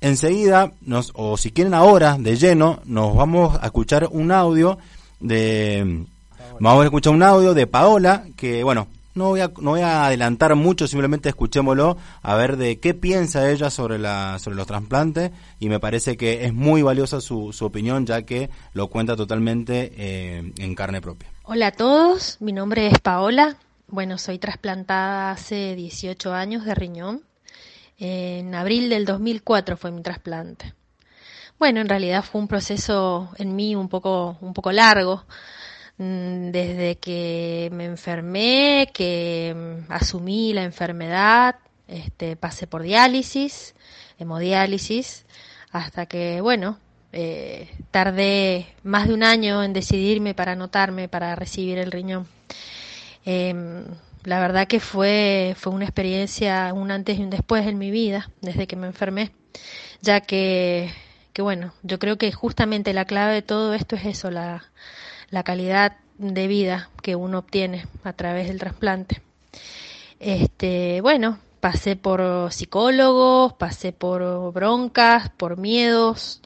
Enseguida, 0.00 0.72
nos, 0.80 1.12
o 1.14 1.36
si 1.36 1.52
quieren 1.52 1.74
ahora, 1.74 2.16
de 2.18 2.36
lleno, 2.36 2.80
nos 2.84 3.14
vamos 3.14 3.56
a 3.60 3.66
escuchar 3.66 4.08
un 4.10 4.32
audio 4.32 4.78
de... 5.20 6.06
Vamos 6.60 6.82
a 6.82 6.84
escuchar 6.84 7.12
un 7.12 7.22
audio 7.22 7.54
de 7.54 7.66
Paola, 7.66 8.24
que 8.36 8.62
bueno, 8.62 8.88
no 9.14 9.28
voy 9.28 9.40
a, 9.40 9.50
no 9.60 9.70
voy 9.70 9.80
a 9.80 10.06
adelantar 10.06 10.54
mucho, 10.54 10.86
simplemente 10.86 11.28
escuchémoslo, 11.28 11.96
a 12.22 12.34
ver 12.34 12.56
de 12.56 12.78
qué 12.78 12.94
piensa 12.94 13.50
ella 13.50 13.70
sobre, 13.70 13.98
la, 13.98 14.38
sobre 14.38 14.56
los 14.56 14.66
trasplantes, 14.66 15.30
y 15.60 15.68
me 15.68 15.80
parece 15.80 16.16
que 16.16 16.44
es 16.44 16.52
muy 16.52 16.82
valiosa 16.82 17.20
su, 17.20 17.52
su 17.52 17.64
opinión, 17.64 18.06
ya 18.06 18.22
que 18.22 18.50
lo 18.74 18.88
cuenta 18.88 19.16
totalmente 19.16 19.92
eh, 19.96 20.52
en 20.56 20.74
carne 20.74 21.00
propia. 21.00 21.28
Hola 21.44 21.68
a 21.68 21.72
todos, 21.72 22.36
mi 22.40 22.52
nombre 22.52 22.86
es 22.86 22.98
Paola. 23.00 23.56
Bueno, 23.88 24.16
soy 24.16 24.38
trasplantada 24.38 25.32
hace 25.32 25.74
18 25.74 26.32
años 26.32 26.64
de 26.64 26.74
riñón. 26.74 27.22
En 27.98 28.54
abril 28.54 28.88
del 28.88 29.04
2004 29.04 29.76
fue 29.76 29.90
mi 29.90 30.02
trasplante. 30.02 30.74
Bueno, 31.58 31.80
en 31.80 31.88
realidad 31.88 32.24
fue 32.24 32.40
un 32.40 32.48
proceso 32.48 33.30
en 33.36 33.54
mí 33.54 33.76
un 33.76 33.88
poco, 33.88 34.38
un 34.40 34.54
poco 34.54 34.72
largo. 34.72 35.24
Mm, 36.02 36.50
Desde 36.50 36.96
que 36.96 37.70
me 37.72 37.84
enfermé, 37.84 38.90
que 38.92 39.54
mm, 39.88 39.92
asumí 39.92 40.52
la 40.52 40.64
enfermedad, 40.64 41.56
este, 41.88 42.34
pasé 42.36 42.66
por 42.66 42.82
diálisis, 42.82 43.74
hemodiálisis, 44.18 45.24
hasta 45.70 46.06
que, 46.06 46.40
bueno, 46.40 46.78
eh, 47.12 47.68
tardé 47.92 48.66
más 48.82 49.06
de 49.08 49.14
un 49.14 49.22
año 49.22 49.62
en 49.62 49.72
decidirme 49.72 50.34
para 50.34 50.52
anotarme 50.52 51.08
para 51.08 51.36
recibir 51.36 51.78
el 51.78 51.92
riñón. 51.92 52.26
Em, 53.24 53.84
la 54.24 54.40
verdad 54.40 54.66
que 54.68 54.80
fue, 54.80 55.54
fue 55.58 55.72
una 55.72 55.84
experiencia, 55.84 56.72
un 56.74 56.90
antes 56.90 57.18
y 57.18 57.22
un 57.22 57.30
después 57.30 57.66
en 57.66 57.78
mi 57.78 57.90
vida, 57.90 58.30
desde 58.40 58.66
que 58.66 58.76
me 58.76 58.86
enfermé, 58.88 59.32
ya 60.02 60.20
que, 60.20 60.90
que 61.32 61.42
bueno, 61.42 61.74
yo 61.82 61.98
creo 61.98 62.18
que 62.18 62.32
justamente 62.32 62.92
la 62.92 63.04
clave 63.04 63.34
de 63.34 63.42
todo 63.42 63.74
esto 63.74 63.96
es 63.96 64.06
eso, 64.06 64.30
la, 64.30 64.64
la 65.32 65.42
calidad 65.42 65.96
de 66.18 66.46
vida 66.46 66.90
que 67.02 67.16
uno 67.16 67.38
obtiene 67.38 67.86
a 68.04 68.12
través 68.12 68.46
del 68.46 68.60
trasplante. 68.60 69.20
Este, 70.20 71.00
bueno, 71.00 71.38
pasé 71.58 71.96
por 71.96 72.52
psicólogos, 72.52 73.54
pasé 73.54 73.92
por 73.92 74.52
broncas, 74.52 75.30
por 75.30 75.56
miedos, 75.56 76.40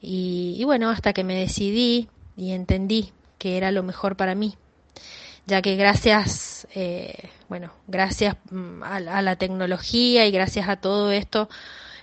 y, 0.00 0.62
bueno, 0.64 0.90
hasta 0.90 1.12
que 1.12 1.24
me 1.24 1.34
decidí 1.34 2.08
y 2.36 2.52
entendí 2.52 3.12
que 3.38 3.56
era 3.56 3.70
lo 3.72 3.82
mejor 3.82 4.16
para 4.16 4.34
mí 4.34 4.56
ya 5.46 5.62
que 5.62 5.74
gracias, 5.74 6.68
eh, 6.74 7.30
bueno, 7.48 7.72
gracias 7.88 8.36
mm, 8.50 8.82
a, 8.84 9.00
la- 9.00 9.18
a 9.18 9.22
la 9.22 9.34
tecnología 9.36 10.24
y 10.26 10.30
gracias 10.30 10.68
a 10.68 10.76
todo 10.76 11.10
esto, 11.10 11.48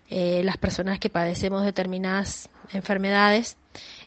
eh, 0.10 0.42
las 0.44 0.58
personas 0.58 1.00
que 1.00 1.10
padecemos 1.10 1.64
determinadas 1.64 2.50
enfermedades, 2.74 3.56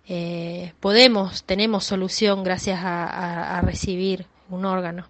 eh, 0.09 0.73
podemos, 0.80 1.45
tenemos 1.45 1.85
solución 1.85 2.42
gracias 2.42 2.80
a, 2.83 3.61
recibir 3.62 4.26
un 4.49 4.64
órgano. 4.64 5.07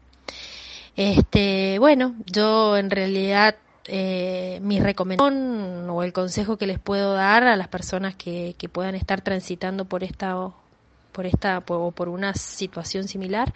Este, 0.97 1.79
bueno, 1.79 2.15
yo 2.27 2.77
en 2.77 2.91
realidad 2.91 3.57
eh, 3.87 4.59
mi 4.63 4.81
recomendación 4.81 5.89
o 5.89 6.03
el 6.03 6.13
consejo 6.13 6.57
que 6.57 6.67
les 6.67 6.79
puedo 6.79 7.15
dar 7.15 7.45
a 7.45 7.57
las 7.57 7.69
personas 7.69 8.15
que, 8.15 8.55
que 8.59 8.69
puedan 8.69 8.95
estar 8.95 9.23
transitando 9.23 9.85
por 9.87 10.05
esta 10.05 10.37
por 11.13 11.27
esta 11.27 11.63
o 11.67 11.91
por 11.91 12.09
una 12.09 12.35
situación 12.35 13.09
similar 13.09 13.53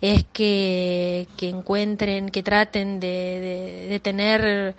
es 0.00 0.24
que, 0.32 1.26
que 1.36 1.48
encuentren, 1.48 2.28
que 2.28 2.42
traten 2.42 3.00
de, 3.00 3.88
de- 3.88 4.00
tener 4.00 4.74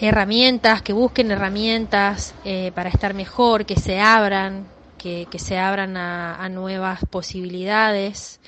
herramientas, 0.00 0.82
que 0.82 0.92
busquen 0.92 1.30
herramientas 1.30 2.34
eh, 2.44 2.72
para 2.74 2.88
estar 2.88 3.14
mejor, 3.14 3.66
que 3.66 3.76
se 3.76 4.00
abran, 4.00 4.66
que, 5.00 5.26
se 5.38 5.58
abran 5.58 5.96
a, 5.96 6.36
a 6.36 6.48
nuevas 6.48 7.00
posibilidades, 7.06 8.40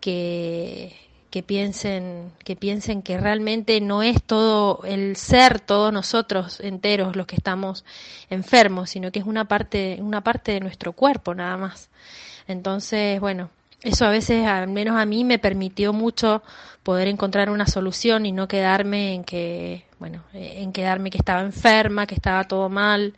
que, 0.00 0.94
que 1.30 1.42
piensen, 1.42 2.32
que 2.44 2.56
piensen 2.56 3.02
que 3.02 3.18
realmente 3.18 3.80
no 3.80 4.02
es 4.02 4.22
todo 4.22 4.80
el 4.84 5.16
ser, 5.16 5.60
todos 5.60 5.92
nosotros 5.92 6.60
enteros 6.60 7.16
los 7.16 7.26
que 7.26 7.36
estamos 7.36 7.84
enfermos, 8.30 8.90
sino 8.90 9.10
que 9.12 9.18
es 9.18 9.26
una 9.26 9.46
parte, 9.46 9.98
una 10.00 10.22
parte 10.22 10.52
de 10.52 10.60
nuestro 10.60 10.92
cuerpo 10.92 11.34
nada 11.34 11.56
más. 11.56 11.90
Entonces, 12.46 13.20
bueno, 13.20 13.50
eso 13.82 14.06
a 14.06 14.10
veces, 14.10 14.46
al 14.46 14.68
menos 14.68 14.96
a 14.98 15.04
mí, 15.06 15.24
me 15.24 15.38
permitió 15.38 15.92
mucho 15.92 16.42
poder 16.82 17.08
encontrar 17.08 17.50
una 17.50 17.66
solución 17.66 18.26
y 18.26 18.32
no 18.32 18.48
quedarme 18.48 19.14
en 19.14 19.24
que, 19.24 19.84
bueno, 19.98 20.24
eh, 20.32 20.54
en 20.58 20.72
quedarme 20.72 21.10
que 21.10 21.18
estaba 21.18 21.42
enferma, 21.42 22.06
que 22.06 22.14
estaba 22.14 22.44
todo 22.44 22.68
mal. 22.68 23.14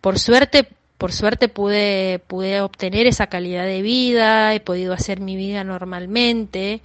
Por 0.00 0.18
suerte, 0.18 0.68
por 1.02 1.10
suerte 1.10 1.48
pude, 1.48 2.20
pude 2.28 2.60
obtener 2.60 3.08
esa 3.08 3.26
calidad 3.26 3.64
de 3.64 3.82
vida, 3.82 4.54
he 4.54 4.60
podido 4.60 4.92
hacer 4.92 5.20
mi 5.20 5.34
vida 5.34 5.64
normalmente, 5.64 6.80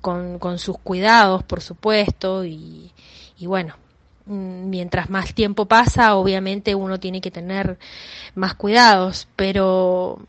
con, 0.00 0.38
con 0.38 0.60
sus 0.60 0.78
cuidados, 0.78 1.42
por 1.42 1.60
supuesto, 1.60 2.44
y, 2.44 2.92
y 3.36 3.46
bueno, 3.46 3.74
mm, 4.26 4.70
mientras 4.70 5.10
más 5.10 5.34
tiempo 5.34 5.66
pasa, 5.66 6.14
obviamente 6.14 6.76
uno 6.76 7.00
tiene 7.00 7.20
que 7.20 7.32
tener 7.32 7.80
más 8.36 8.54
cuidados, 8.54 9.26
pero 9.34 10.20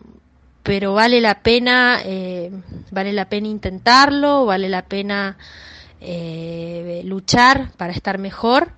pero 0.63 0.95
vale 0.95 1.21
la 1.21 1.43
pena 1.43 2.01
eh, 2.03 2.51
vale 2.89 3.13
la 3.13 3.29
pena 3.29 3.47
intentarlo 3.47 4.45
vale 4.45 4.69
la 4.69 4.85
pena 4.85 5.37
eh, 6.01 7.01
luchar 7.05 7.71
para 7.77 7.93
estar 7.93 8.17
mejor 8.17 8.73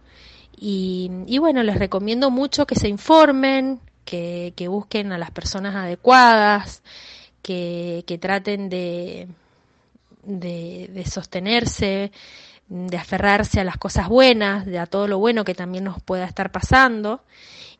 y, 0.55 1.10
y 1.25 1.39
bueno 1.39 1.63
les 1.63 1.79
recomiendo 1.79 2.29
mucho 2.29 2.67
que 2.67 2.75
se 2.75 2.88
informen 2.88 3.79
que, 4.12 4.51
que 4.58 4.68
busquen 4.68 5.13
a 5.13 5.18
las 5.18 5.32
personas 5.32 5.74
adecuadas 5.74 6.84
que, 7.41 8.03
que 8.06 8.18
traten 8.18 8.68
de, 8.68 9.30
de, 10.24 10.89
de 10.91 11.06
sostenerse 11.06 12.12
de 12.68 12.98
aferrarse 12.98 13.62
a 13.62 13.63
las 13.63 13.77
cosas 13.77 14.10
buenas 14.10 14.65
de 14.65 14.80
a 14.80 14.86
todo 14.86 15.08
lo 15.08 15.18
bueno 15.18 15.46
que 15.46 15.56
también 15.56 15.86
nos 15.86 16.01
pueda 16.03 16.25
estar 16.25 16.51
pasando 16.51 17.22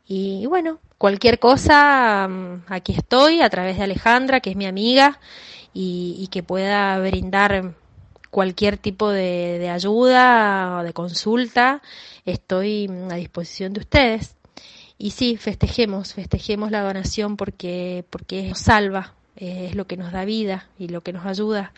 y 0.06 0.46
bueno, 0.46 0.78
cualquier 0.98 1.38
cosa, 1.38 2.26
mm, 2.28 2.64
aquí 2.68 2.92
estoy 2.92 3.40
a 3.40 3.48
través 3.50 3.76
de 3.76 3.84
Alejandra, 3.84 4.40
que 4.40 4.50
es 4.50 4.56
mi 4.56 4.66
amiga, 4.66 5.20
y, 5.72 6.16
y 6.18 6.26
que 6.28 6.42
pueda 6.42 6.98
brindar 6.98 7.74
cualquier 8.30 8.78
tipo 8.78 9.10
de, 9.10 9.58
de 9.58 9.70
ayuda 9.70 10.78
o 10.80 10.82
de 10.82 10.92
consulta, 10.92 11.82
estoy 12.24 12.88
mm, 12.88 13.10
a 13.12 13.14
disposición 13.14 13.72
de 13.72 13.80
ustedes. 13.80 14.36
Y 15.02 15.10
sí, 15.10 15.36
festejemos, 15.36 16.14
festejemos 16.14 16.70
la 16.70 16.82
donación 16.82 17.36
porque, 17.36 18.04
porque 18.08 18.50
nos 18.50 18.60
salva, 18.60 19.14
es 19.34 19.74
lo 19.74 19.88
que 19.88 19.96
nos 19.96 20.12
da 20.12 20.24
vida 20.24 20.68
y 20.78 20.86
lo 20.86 21.00
que 21.00 21.12
nos 21.12 21.26
ayuda 21.26 21.72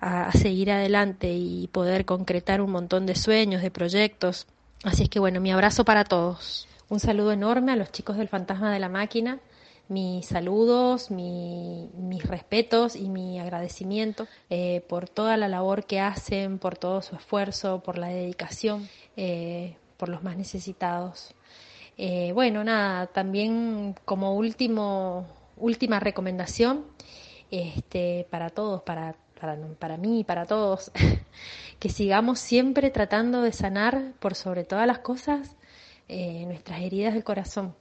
a, 0.00 0.30
seguir 0.32 0.70
adelante 0.70 1.32
y 1.32 1.68
poder 1.68 2.04
concretar 2.04 2.60
un 2.60 2.70
montón 2.70 3.06
de 3.06 3.14
sueños, 3.14 3.62
de 3.62 3.70
proyectos. 3.70 4.46
Así 4.84 5.04
es 5.04 5.08
que 5.08 5.18
bueno, 5.18 5.40
mi 5.40 5.50
abrazo 5.50 5.86
para 5.86 6.04
todos. 6.04 6.68
Un 6.90 7.00
saludo 7.00 7.32
enorme 7.32 7.72
a 7.72 7.76
los 7.76 7.90
chicos 7.90 8.18
del 8.18 8.28
Fantasma 8.28 8.70
de 8.70 8.80
la 8.80 8.90
Máquina. 8.90 9.38
Mis 9.88 10.26
saludos, 10.26 11.10
mi- 11.10 11.88
mis 11.96 12.22
respetos 12.24 12.96
y 12.96 13.08
mi 13.08 13.40
agradecimiento 13.40 14.26
eh, 14.50 14.84
por 14.90 15.08
toda 15.08 15.38
la 15.38 15.48
labor 15.48 15.86
que 15.86 16.00
hacen, 16.00 16.58
por 16.58 16.76
todo 16.76 17.00
su 17.00 17.16
esfuerzo, 17.16 17.80
por 17.80 17.96
la 17.96 18.08
dedicación, 18.08 18.90
eh, 19.16 19.74
por 19.96 20.10
los 20.10 20.22
más 20.22 20.36
necesitados. 20.36 21.34
Eh, 22.00 22.30
bueno, 22.32 22.62
nada, 22.62 23.08
también 23.08 23.96
como 24.04 24.36
último, 24.36 25.26
última 25.56 25.98
recomendación 25.98 26.84
este, 27.50 28.24
para 28.30 28.50
todos, 28.50 28.82
para, 28.82 29.16
para, 29.40 29.56
para 29.80 29.96
mí 29.96 30.20
y 30.20 30.24
para 30.24 30.46
todos, 30.46 30.92
que 31.80 31.88
sigamos 31.88 32.38
siempre 32.38 32.90
tratando 32.90 33.42
de 33.42 33.52
sanar 33.52 34.12
por 34.20 34.36
sobre 34.36 34.62
todas 34.64 34.86
las 34.86 35.00
cosas 35.00 35.56
eh, 36.06 36.44
nuestras 36.46 36.82
heridas 36.82 37.14
del 37.14 37.24
corazón, 37.24 37.74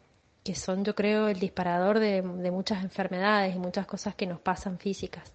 que 0.43 0.55
son 0.55 0.83
yo 0.83 0.95
creo 0.95 1.27
el 1.27 1.39
disparador 1.39 1.99
de 1.99 2.23
muchas 2.23 2.83
enfermedades 2.83 3.55
y 3.55 3.59
muchas 3.59 3.85
cosas 3.85 4.15
que 4.15 4.25
nos 4.25 4.39
pasan 4.39 4.79
físicas. 4.79 5.31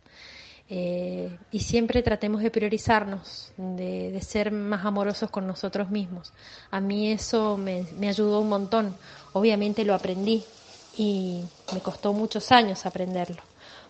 Eh, 0.74 1.28
y 1.50 1.60
siempre 1.60 2.02
tratemos 2.02 2.40
de 2.40 2.50
priorizarnos, 2.50 3.52
de, 3.58 4.18
ser 4.22 4.50
más 4.52 4.86
amorosos 4.86 5.28
con 5.28 5.46
nosotros 5.46 5.90
mismos. 5.90 6.32
A 6.70 6.80
mí 6.80 7.12
eso 7.12 7.58
me, 7.58 7.84
me, 7.98 8.08
ayudó 8.08 8.40
un 8.40 8.48
montón. 8.48 8.96
Obviamente 9.34 9.84
lo 9.84 9.94
aprendí 9.94 10.42
y 10.96 11.44
me 11.74 11.80
costó 11.80 12.14
muchos 12.14 12.50
años 12.52 12.86
aprenderlo. 12.86 13.42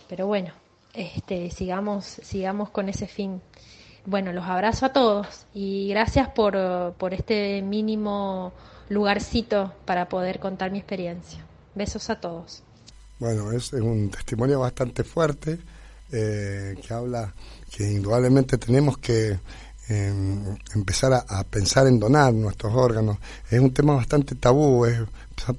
Pero 0.08 0.26
bueno, 0.26 0.50
este, 0.92 1.52
sigamos, 1.52 2.04
sigamos 2.04 2.70
con 2.70 2.88
ese 2.88 3.06
fin. 3.06 3.40
Bueno, 4.04 4.32
los 4.32 4.46
abrazo 4.46 4.86
a 4.86 4.92
todos 4.92 5.46
y 5.54 5.86
gracias 5.86 6.30
por, 6.30 6.94
por 6.94 7.14
este 7.14 7.62
mínimo 7.62 8.52
lugarcito 8.88 9.72
para 9.84 10.08
poder 10.08 10.40
contar 10.40 10.72
mi 10.72 10.78
experiencia. 10.78 11.46
Besos 11.76 12.10
a 12.10 12.18
todos. 12.18 12.64
Bueno, 13.20 13.52
es 13.52 13.72
un 13.72 14.10
testimonio 14.10 14.58
bastante 14.58 15.04
fuerte 15.04 15.60
eh, 16.12 16.76
que 16.86 16.94
habla 16.94 17.34
que 17.74 17.90
indudablemente 17.90 18.58
tenemos 18.58 18.98
que 18.98 19.38
eh, 19.88 20.12
empezar 20.74 21.12
a, 21.12 21.18
a, 21.18 21.44
pensar 21.44 21.86
en 21.86 21.98
donar 21.98 22.32
nuestros 22.32 22.72
órganos. 22.74 23.18
Es 23.50 23.58
un 23.58 23.72
tema 23.72 23.94
bastante 23.94 24.34
tabú, 24.34 24.86
es, 24.86 25.00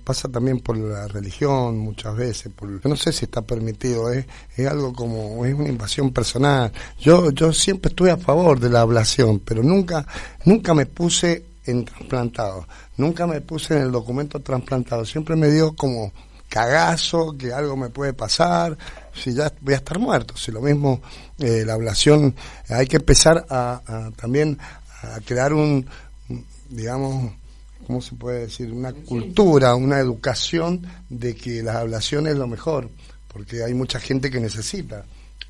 pasa 0.03 0.29
también 0.29 0.59
por 0.59 0.77
la 0.77 1.07
religión 1.07 1.77
muchas 1.77 2.15
veces. 2.15 2.51
Por, 2.53 2.81
yo 2.81 2.89
no 2.89 2.95
sé 2.95 3.11
si 3.11 3.25
está 3.25 3.41
permitido, 3.41 4.11
es, 4.11 4.25
es 4.55 4.67
algo 4.67 4.93
como, 4.93 5.45
es 5.45 5.53
una 5.53 5.69
invasión 5.69 6.11
personal. 6.11 6.71
Yo, 6.99 7.31
yo 7.31 7.51
siempre 7.51 7.89
estuve 7.89 8.11
a 8.11 8.17
favor 8.17 8.59
de 8.59 8.69
la 8.69 8.81
ablación, 8.81 9.39
pero 9.39 9.61
nunca, 9.63 10.05
nunca 10.45 10.73
me 10.73 10.85
puse 10.85 11.45
en 11.65 11.85
trasplantado, 11.85 12.67
nunca 12.97 13.25
me 13.25 13.41
puse 13.41 13.75
en 13.75 13.83
el 13.83 13.91
documento 13.91 14.39
trasplantado, 14.41 15.05
siempre 15.05 15.35
me 15.35 15.49
dio 15.49 15.75
como 15.75 16.11
cagazo, 16.49 17.35
que 17.37 17.53
algo 17.53 17.75
me 17.77 17.89
puede 17.89 18.13
pasar, 18.13 18.77
si 19.13 19.33
ya 19.33 19.51
voy 19.61 19.73
a 19.73 19.77
estar 19.77 19.99
muerto. 19.99 20.35
Si 20.37 20.51
lo 20.51 20.61
mismo, 20.61 21.01
eh, 21.39 21.63
la 21.65 21.73
ablación, 21.73 22.35
hay 22.69 22.87
que 22.87 22.97
empezar 22.97 23.45
a, 23.49 23.81
a, 23.85 24.11
también 24.11 24.57
a 25.01 25.19
crear 25.21 25.53
un, 25.53 25.85
digamos, 26.69 27.31
¿cómo 27.85 28.01
se 28.01 28.15
puede 28.15 28.41
decir? 28.41 28.71
Una 28.71 28.93
cultura, 28.93 29.75
una 29.75 29.99
educación 29.99 30.85
de 31.09 31.35
que 31.35 31.61
la 31.61 31.79
ablación 31.79 32.27
es 32.27 32.35
lo 32.35 32.47
mejor, 32.47 32.89
porque 33.27 33.63
hay 33.63 33.73
mucha 33.73 33.99
gente 33.99 34.31
que 34.31 34.39
necesita. 34.39 35.05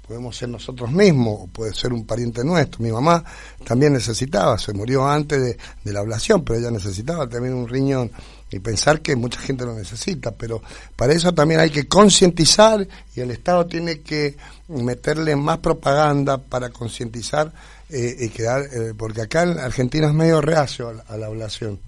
Podemos 0.08 0.36
ser 0.36 0.50
nosotros 0.50 0.92
mismos, 0.92 1.42
o 1.44 1.48
puede 1.48 1.74
ser 1.74 1.94
un 1.94 2.06
pariente 2.06 2.44
nuestro. 2.44 2.84
Mi 2.84 2.92
mamá 2.92 3.24
también 3.66 3.94
necesitaba, 3.94 4.58
se 4.58 4.74
murió 4.74 5.08
antes 5.08 5.42
de, 5.42 5.58
de 5.84 5.94
la 5.94 6.02
ablación, 6.02 6.44
pero 6.44 6.60
ella 6.60 6.72
necesitaba 6.72 7.28
también 7.30 7.54
un 7.54 7.70
riñón 7.70 8.12
y 8.54 8.60
pensar 8.60 9.02
que 9.02 9.16
mucha 9.16 9.40
gente 9.40 9.66
lo 9.66 9.74
necesita, 9.74 10.32
pero 10.32 10.62
para 10.96 11.14
eso 11.14 11.34
también 11.34 11.60
hay 11.60 11.72
que 11.72 11.88
concientizar 11.88 12.88
y 13.16 13.20
el 13.20 13.32
Estado 13.32 13.66
tiene 13.66 14.02
que 14.02 14.38
meterle 14.68 15.36
más 15.36 15.58
propaganda 15.58 16.38
para 16.38 16.70
concientizar 16.70 17.52
eh, 17.90 18.16
y 18.20 18.30
quedar, 18.30 18.62
eh, 18.62 18.94
porque 18.96 19.22
acá 19.22 19.42
en 19.42 19.58
Argentina 19.58 20.08
es 20.08 20.14
medio 20.14 20.40
reacio 20.40 20.90
a 20.90 20.94
la, 20.94 21.04
a 21.08 21.18
la 21.18 21.26
ablación. 21.26 21.80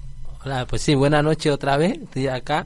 Hola, 0.44 0.66
pues 0.66 0.82
sí, 0.82 0.96
buenas 0.96 1.24
noches 1.24 1.52
otra 1.54 1.78
vez, 1.78 2.00
estoy 2.02 2.28
acá 2.28 2.66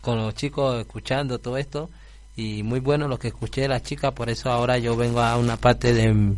con 0.00 0.18
los 0.18 0.34
chicos 0.36 0.80
escuchando 0.80 1.40
todo 1.40 1.56
esto 1.56 1.90
y 2.36 2.62
muy 2.62 2.78
bueno 2.78 3.08
lo 3.08 3.18
que 3.18 3.28
escuché 3.28 3.62
de 3.62 3.68
las 3.68 3.82
chicas, 3.82 4.12
por 4.12 4.30
eso 4.30 4.48
ahora 4.50 4.78
yo 4.78 4.96
vengo 4.96 5.20
a 5.20 5.36
una 5.36 5.56
parte 5.56 5.92
de, 5.92 6.36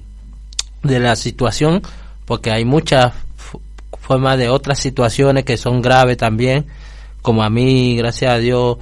de 0.83 0.99
la 0.99 1.15
situación, 1.15 1.83
porque 2.25 2.51
hay 2.51 2.65
muchas 2.65 3.13
formas 4.01 4.39
de 4.39 4.49
otras 4.49 4.79
situaciones 4.79 5.45
que 5.45 5.59
son 5.59 5.83
graves 5.83 6.17
también, 6.17 6.67
como 7.23 7.43
a 7.43 7.51
mí, 7.51 7.97
gracias 7.97 8.33
a 8.33 8.39
Dios, 8.39 8.77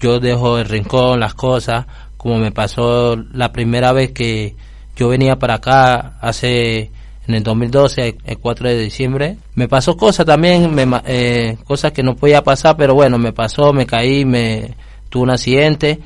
yo 0.00 0.20
dejo 0.20 0.58
el 0.58 0.68
rincón, 0.68 1.20
las 1.20 1.34
cosas, 1.34 1.86
como 2.16 2.38
me 2.38 2.52
pasó 2.52 3.16
la 3.16 3.50
primera 3.50 3.92
vez 3.92 4.12
que 4.12 4.54
yo 4.96 5.08
venía 5.08 5.36
para 5.36 5.54
acá 5.54 6.18
hace 6.20 6.90
en 7.26 7.34
el 7.34 7.42
2012, 7.42 8.16
el 8.24 8.38
4 8.38 8.68
de 8.68 8.78
diciembre. 8.78 9.36
Me 9.54 9.68
pasó 9.68 9.96
cosas 9.96 10.26
también, 10.26 10.74
me, 10.74 10.86
eh, 11.06 11.58
cosas 11.64 11.92
que 11.92 12.02
no 12.02 12.16
podía 12.16 12.42
pasar, 12.42 12.76
pero 12.76 12.94
bueno, 12.94 13.18
me 13.18 13.32
pasó, 13.32 13.72
me 13.72 13.86
caí, 13.86 14.24
me 14.24 14.74
tuve 15.08 15.24
un 15.24 15.30
accidente, 15.30 15.98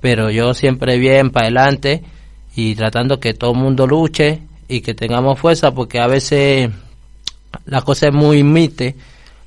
pero 0.00 0.30
yo 0.30 0.54
siempre 0.54 0.98
bien 0.98 1.30
para 1.30 1.46
adelante 1.46 2.02
y 2.56 2.74
tratando 2.74 3.20
que 3.20 3.34
todo 3.34 3.52
el 3.52 3.58
mundo 3.58 3.86
luche 3.86 4.42
y 4.68 4.80
que 4.80 4.94
tengamos 4.94 5.38
fuerza, 5.38 5.72
porque 5.72 6.00
a 6.00 6.06
veces 6.06 6.70
la 7.66 7.82
cosa 7.82 8.08
es 8.08 8.14
muy 8.14 8.42
mite 8.42 8.96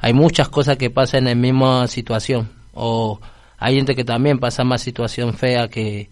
hay 0.03 0.11
muchas 0.11 0.49
cosas 0.49 0.75
que 0.75 0.89
pasan 0.89 1.19
en 1.19 1.25
la 1.25 1.35
misma 1.35 1.87
situación 1.87 2.49
o 2.73 3.21
hay 3.57 3.75
gente 3.75 3.95
que 3.95 4.03
también 4.03 4.37
pasa 4.37 4.65
más 4.65 4.81
situación 4.81 5.33
fea 5.33 5.69
que, 5.69 6.09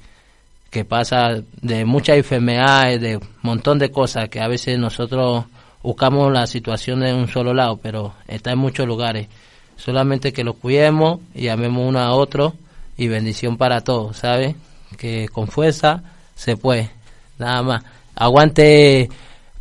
que 0.70 0.86
pasa 0.86 1.42
de 1.62 1.84
muchas 1.84 2.16
enfermedades, 2.16 3.02
de 3.02 3.18
un 3.18 3.28
montón 3.42 3.80
de 3.80 3.92
cosas 3.92 4.30
que 4.30 4.40
a 4.40 4.48
veces 4.48 4.80
nosotros 4.80 5.44
buscamos 5.84 6.32
la 6.32 6.48
situación 6.48 7.02
de 7.02 7.14
un 7.14 7.28
solo 7.28 7.54
lado, 7.54 7.82
pero 7.84 8.14
está 8.30 8.54
en 8.54 8.60
muchos 8.60 8.88
lugares. 8.88 9.28
Solamente 9.76 10.32
que 10.32 10.46
lo 10.46 10.54
cuidemos 10.54 11.20
y 11.36 11.50
amemos 11.50 11.86
uno 11.86 12.00
a 12.00 12.14
otro 12.14 12.54
y 12.96 13.10
bendición 13.10 13.58
para 13.58 13.82
todos, 13.82 14.16
¿sabe? 14.16 14.56
Que 14.98 15.28
con 15.28 15.50
fuerza 15.50 16.02
se 16.34 16.56
puede, 16.56 16.92
nada 17.38 17.62
más. 17.62 17.84
Aguante 18.16 19.10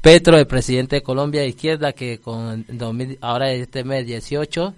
Petro, 0.00 0.38
el 0.38 0.46
presidente 0.46 0.96
de 0.96 1.02
Colombia 1.02 1.42
de 1.42 1.48
izquierda, 1.48 1.92
que 1.92 2.18
con 2.18 2.64
2000, 2.68 3.18
ahora 3.20 3.52
este 3.52 3.84
mes 3.84 4.06
18, 4.06 4.74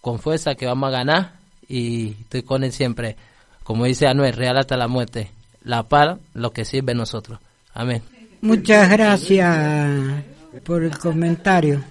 con 0.00 0.20
fuerza 0.20 0.54
que 0.54 0.66
vamos 0.66 0.88
a 0.88 0.92
ganar 0.92 1.32
y 1.68 2.10
estoy 2.20 2.42
con 2.42 2.62
él 2.62 2.72
siempre. 2.72 3.16
Como 3.64 3.84
dice 3.84 4.06
Anuel, 4.06 4.32
real 4.32 4.58
hasta 4.58 4.76
la 4.76 4.86
muerte. 4.86 5.30
La 5.64 5.82
par, 5.82 6.18
lo 6.34 6.52
que 6.52 6.64
sirve 6.64 6.92
a 6.92 6.94
nosotros. 6.94 7.40
Amén. 7.74 8.02
Muchas 8.42 8.88
gracias 8.90 10.22
por 10.64 10.84
el 10.84 10.96
comentario. 10.96 11.82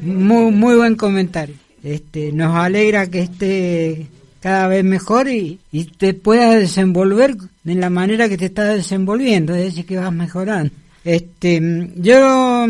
Muy, 0.00 0.52
muy 0.52 0.74
buen 0.74 0.96
comentario. 0.96 1.54
Este, 1.82 2.32
nos 2.32 2.56
alegra 2.56 3.06
que 3.08 3.20
esté 3.20 4.06
cada 4.40 4.66
vez 4.66 4.84
mejor 4.84 5.28
y, 5.28 5.60
y 5.70 5.84
te 5.84 6.12
puedas 6.12 6.56
desenvolver 6.56 7.36
de 7.62 7.74
la 7.76 7.88
manera 7.88 8.28
que 8.28 8.36
te 8.36 8.46
estás 8.46 8.74
desenvolviendo, 8.74 9.54
es 9.54 9.64
decir, 9.64 9.86
que 9.86 9.96
vas 9.96 10.12
mejorando. 10.12 10.72
Este, 11.06 11.62
yo 11.94 12.66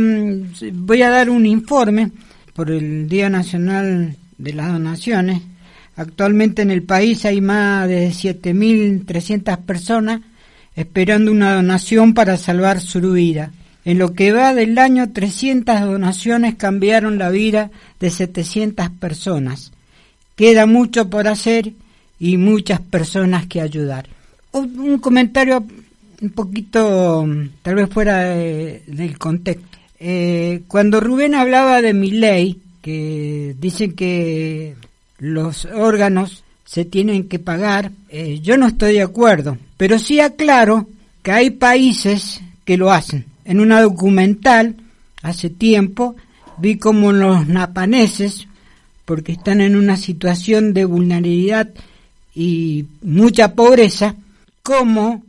voy 0.75 1.01
a 1.01 1.09
dar 1.09 1.31
un 1.31 1.47
informe 1.47 2.11
por 2.53 2.71
el 2.71 3.09
Día 3.09 3.31
Nacional 3.31 4.15
de 4.37 4.53
las 4.53 4.71
Donaciones. 4.71 5.41
Actualmente 5.97 6.61
en 6.61 6.71
el 6.71 6.83
país 6.83 7.25
hay 7.25 7.41
más 7.41 7.89
de 7.89 8.09
7.300 8.11 9.57
personas 9.65 10.21
esperando 10.75 11.33
una 11.33 11.55
donación 11.55 12.13
para 12.13 12.37
salvar 12.37 12.79
su 12.79 13.01
vida. 13.13 13.53
En 13.87 13.99
lo 13.99 14.13
que 14.13 14.33
va 14.33 14.53
del 14.53 14.77
año, 14.77 15.13
300 15.15 15.81
donaciones 15.81 16.57
cambiaron 16.57 17.17
la 17.17 17.31
vida 17.31 17.71
de 18.01 18.11
700 18.11 18.91
personas. 18.91 19.73
Queda 20.35 20.67
mucho 20.67 21.09
por 21.09 21.27
hacer 21.27 21.73
y 22.21 22.37
muchas 22.37 22.81
personas 22.81 23.47
que 23.47 23.63
ayudar. 23.63 24.11
Un 24.53 24.99
comentario 24.99 25.65
un 26.21 26.31
poquito, 26.31 27.27
tal 27.63 27.75
vez 27.75 27.91
fuera 27.91 28.21
de, 28.25 28.83
del 28.87 29.19
contexto. 29.19 29.79
Eh, 29.99 30.63
cuando 30.69 31.01
Rubén 31.01 31.35
hablaba 31.35 31.81
de 31.83 31.95
mi 31.95 32.11
ley, 32.11 32.61
que 32.83 33.57
dicen 33.59 33.93
que 33.93 34.77
los 35.19 35.65
órganos 35.67 36.45
se 36.65 36.85
tienen 36.85 37.29
que 37.29 37.39
pagar, 37.39 37.93
eh, 38.09 38.41
yo 38.41 38.57
no 38.57 38.67
estoy 38.67 38.95
de 38.95 39.03
acuerdo, 39.03 39.57
pero 39.77 39.99
sí 39.99 40.21
aclaro 40.21 40.87
que 41.23 41.33
hay 41.33 41.51
países 41.51 42.41
que 42.65 42.77
lo 42.77 42.91
hacen. 42.91 43.25
En 43.45 43.61
una 43.61 43.81
documental, 43.81 44.77
hace 45.23 45.51
tiempo, 45.51 46.17
vi 46.59 46.79
como 46.79 47.13
los 47.13 47.47
napaneses, 47.47 48.47
porque 49.05 49.33
están 49.33 49.61
en 49.61 49.77
una 49.77 49.97
situación 49.97 50.75
de 50.75 50.85
vulnerabilidad 50.85 51.71
y 52.35 52.87
mucha 53.03 53.55
pobreza, 53.55 54.17
como 54.63 55.23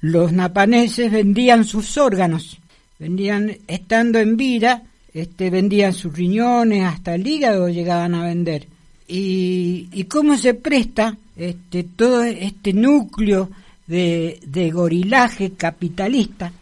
los 0.00 0.32
napaneses 0.32 1.10
vendían 1.10 1.64
sus 1.64 1.96
órganos, 1.98 2.58
vendían, 2.98 3.56
estando 3.66 4.18
en 4.18 4.36
vida, 4.36 4.82
este, 5.12 5.50
vendían 5.50 5.92
sus 5.92 6.16
riñones, 6.16 6.84
hasta 6.84 7.14
el 7.14 7.26
hígado 7.26 7.68
llegaban 7.68 8.14
a 8.14 8.24
vender. 8.24 8.66
Y, 9.06 10.04
cómo 10.04 10.36
se 10.36 10.54
presta 10.54 11.16
este, 11.36 11.84
todo 11.84 12.22
este 12.22 12.72
núcleo 12.72 13.50
de, 13.86 14.38
de 14.46 14.70
gorilaje 14.70 15.52
capitalista 15.52 16.52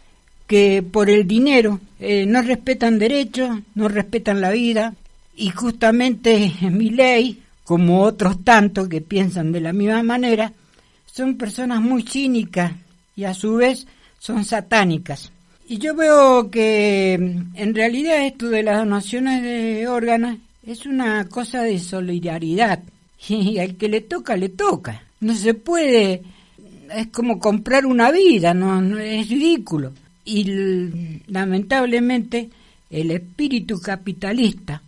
que 0.47 0.81
por 0.81 1.11
el 1.11 1.27
dinero 1.27 1.79
eh, 1.99 2.25
no 2.25 2.41
respetan 2.41 2.97
derechos, 2.97 3.59
no 3.75 3.87
respetan 3.87 4.41
la 4.41 4.49
vida, 4.49 4.95
y 5.35 5.51
justamente 5.51 6.51
mi 6.61 6.89
ley, 6.89 7.43
como 7.63 8.01
otros 8.01 8.43
tantos 8.43 8.89
que 8.89 8.99
piensan 8.99 9.51
de 9.51 9.61
la 9.61 9.73
misma 9.73 10.01
manera, 10.01 10.51
son 11.05 11.37
personas 11.37 11.81
muy 11.81 12.01
cínicas 12.01 12.71
y 13.19 13.25
a 13.25 13.33
su 13.33 13.55
vez 13.55 13.85
son 14.17 14.45
satánicas. 14.45 15.29
Y 15.67 15.77
yo 15.77 15.93
veo 15.93 16.49
que 16.49 17.17
mm, 17.19 17.57
en 17.57 17.75
realidad 17.75 18.25
esto 18.25 18.49
de 18.49 18.63
las 18.63 18.77
donaciones 18.77 19.43
de 19.43 19.89
órganos 19.89 20.37
es 20.65 20.85
una 20.85 21.27
cosa 21.27 21.63
de 21.63 21.79
solidaridad. 21.79 22.79
Y 23.27 23.59
al 23.59 23.75
que 23.75 23.89
le 23.89 23.99
toca, 23.99 24.37
le 24.37 24.47
toca. 24.47 25.03
No 25.19 25.35
se 25.35 25.53
puede, 25.53 26.21
es 26.95 27.07
como 27.07 27.37
comprar 27.37 27.85
una 27.85 28.09
vida, 28.11 28.53
no, 28.53 28.81
no 28.81 28.97
es 28.97 29.27
ridículo. 29.27 29.91
Y 30.23 30.45
lamentablemente 31.27 32.49
el 32.89 33.11
espíritu 33.11 33.81
capitalista 33.81 34.81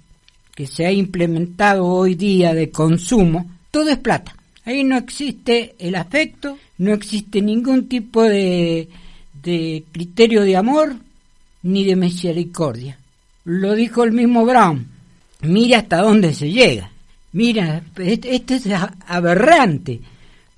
que 0.55 0.65
se 0.65 0.85
ha 0.85 0.91
implementado 0.93 1.85
hoy 1.85 2.15
día 2.15 2.53
de 2.53 2.71
consumo, 2.71 3.51
todo 3.71 3.89
es 3.89 3.97
plata. 3.97 4.33
Ahí 4.65 4.83
no 4.83 4.97
existe 4.97 5.75
el 5.79 5.95
afecto, 5.95 6.57
no 6.77 6.93
existe 6.93 7.41
ningún 7.41 7.87
tipo 7.87 8.23
de, 8.23 8.87
de 9.41 9.83
criterio 9.91 10.43
de 10.43 10.55
amor 10.55 10.95
ni 11.63 11.83
de 11.83 11.95
misericordia. 11.95 12.97
Lo 13.45 13.73
dijo 13.73 14.03
el 14.03 14.11
mismo 14.11 14.45
Brown. 14.45 14.87
Mira 15.41 15.79
hasta 15.79 16.01
dónde 16.01 16.33
se 16.33 16.51
llega. 16.51 16.91
Mira, 17.33 17.83
este, 17.97 18.35
este 18.35 18.55
es 18.55 18.67
aberrante. 19.07 19.99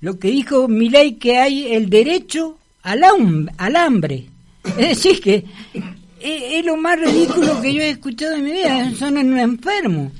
Lo 0.00 0.18
que 0.18 0.30
dijo 0.30 0.68
Milei 0.68 1.14
que 1.14 1.38
hay 1.38 1.72
el 1.72 1.88
derecho 1.88 2.58
al, 2.82 3.02
al 3.56 3.76
hambre. 3.76 4.26
Es 4.64 5.02
decir, 5.02 5.20
que 5.20 5.44
es, 5.74 5.84
es 6.20 6.64
lo 6.64 6.76
más 6.76 7.00
ridículo 7.00 7.60
que 7.62 7.72
yo 7.72 7.80
he 7.80 7.90
escuchado 7.90 8.34
en 8.34 8.44
mi 8.44 8.52
vida. 8.52 8.92
Son 8.98 9.16
un 9.16 9.38
enfermo. 9.38 10.12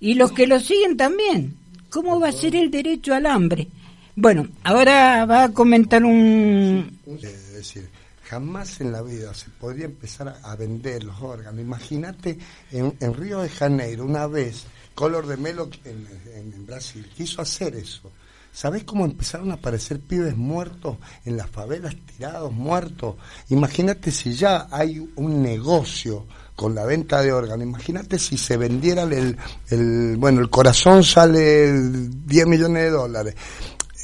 Y 0.00 0.14
los 0.14 0.32
que 0.32 0.48
lo 0.48 0.58
siguen 0.58 0.96
también. 0.96 1.54
¿Cómo 1.94 2.18
va 2.18 2.30
a 2.30 2.32
ser 2.32 2.56
el 2.56 2.72
derecho 2.72 3.14
al 3.14 3.24
hambre? 3.24 3.68
Bueno, 4.16 4.48
ahora 4.64 5.24
va 5.26 5.44
a 5.44 5.52
comentar 5.52 6.02
un... 6.04 6.98
Es 7.22 7.52
decir, 7.52 7.88
jamás 8.24 8.80
en 8.80 8.90
la 8.90 9.00
vida 9.00 9.32
se 9.32 9.48
podría 9.50 9.84
empezar 9.84 10.40
a, 10.42 10.56
vender 10.56 11.04
los 11.04 11.20
órganos. 11.22 11.60
Imagínate 11.60 12.36
en, 12.72 12.96
en 12.98 13.14
Río 13.14 13.42
de 13.42 13.48
Janeiro, 13.48 14.04
una 14.06 14.26
vez, 14.26 14.64
Color 14.96 15.28
de 15.28 15.36
Melo 15.36 15.70
en, 15.84 16.04
en- 16.34 16.52
en 16.52 16.66
Brasil 16.66 17.08
quiso 17.16 17.40
hacer 17.40 17.76
eso. 17.76 18.10
¿Sabés 18.52 18.82
cómo 18.82 19.04
empezaron 19.04 19.52
a 19.52 19.54
aparecer 19.54 20.00
pibes 20.00 20.36
muertos 20.36 20.96
en 21.24 21.36
las 21.36 21.48
favelas, 21.48 21.94
tirados, 22.16 22.52
muertos? 22.52 23.14
Imagínate 23.50 24.10
si 24.10 24.32
ya 24.32 24.66
hay 24.68 24.98
un 25.14 25.42
negocio 25.42 26.26
con 26.54 26.74
la 26.74 26.84
venta 26.84 27.22
de 27.22 27.32
órganos. 27.32 27.66
Imagínate 27.66 28.18
si 28.18 28.38
se 28.38 28.56
vendieran 28.56 29.12
el, 29.12 29.36
el, 29.70 30.16
bueno, 30.16 30.40
el 30.40 30.50
corazón 30.50 31.02
sale 31.02 31.72
10 31.72 32.46
millones 32.46 32.84
de 32.84 32.90
dólares. 32.90 33.34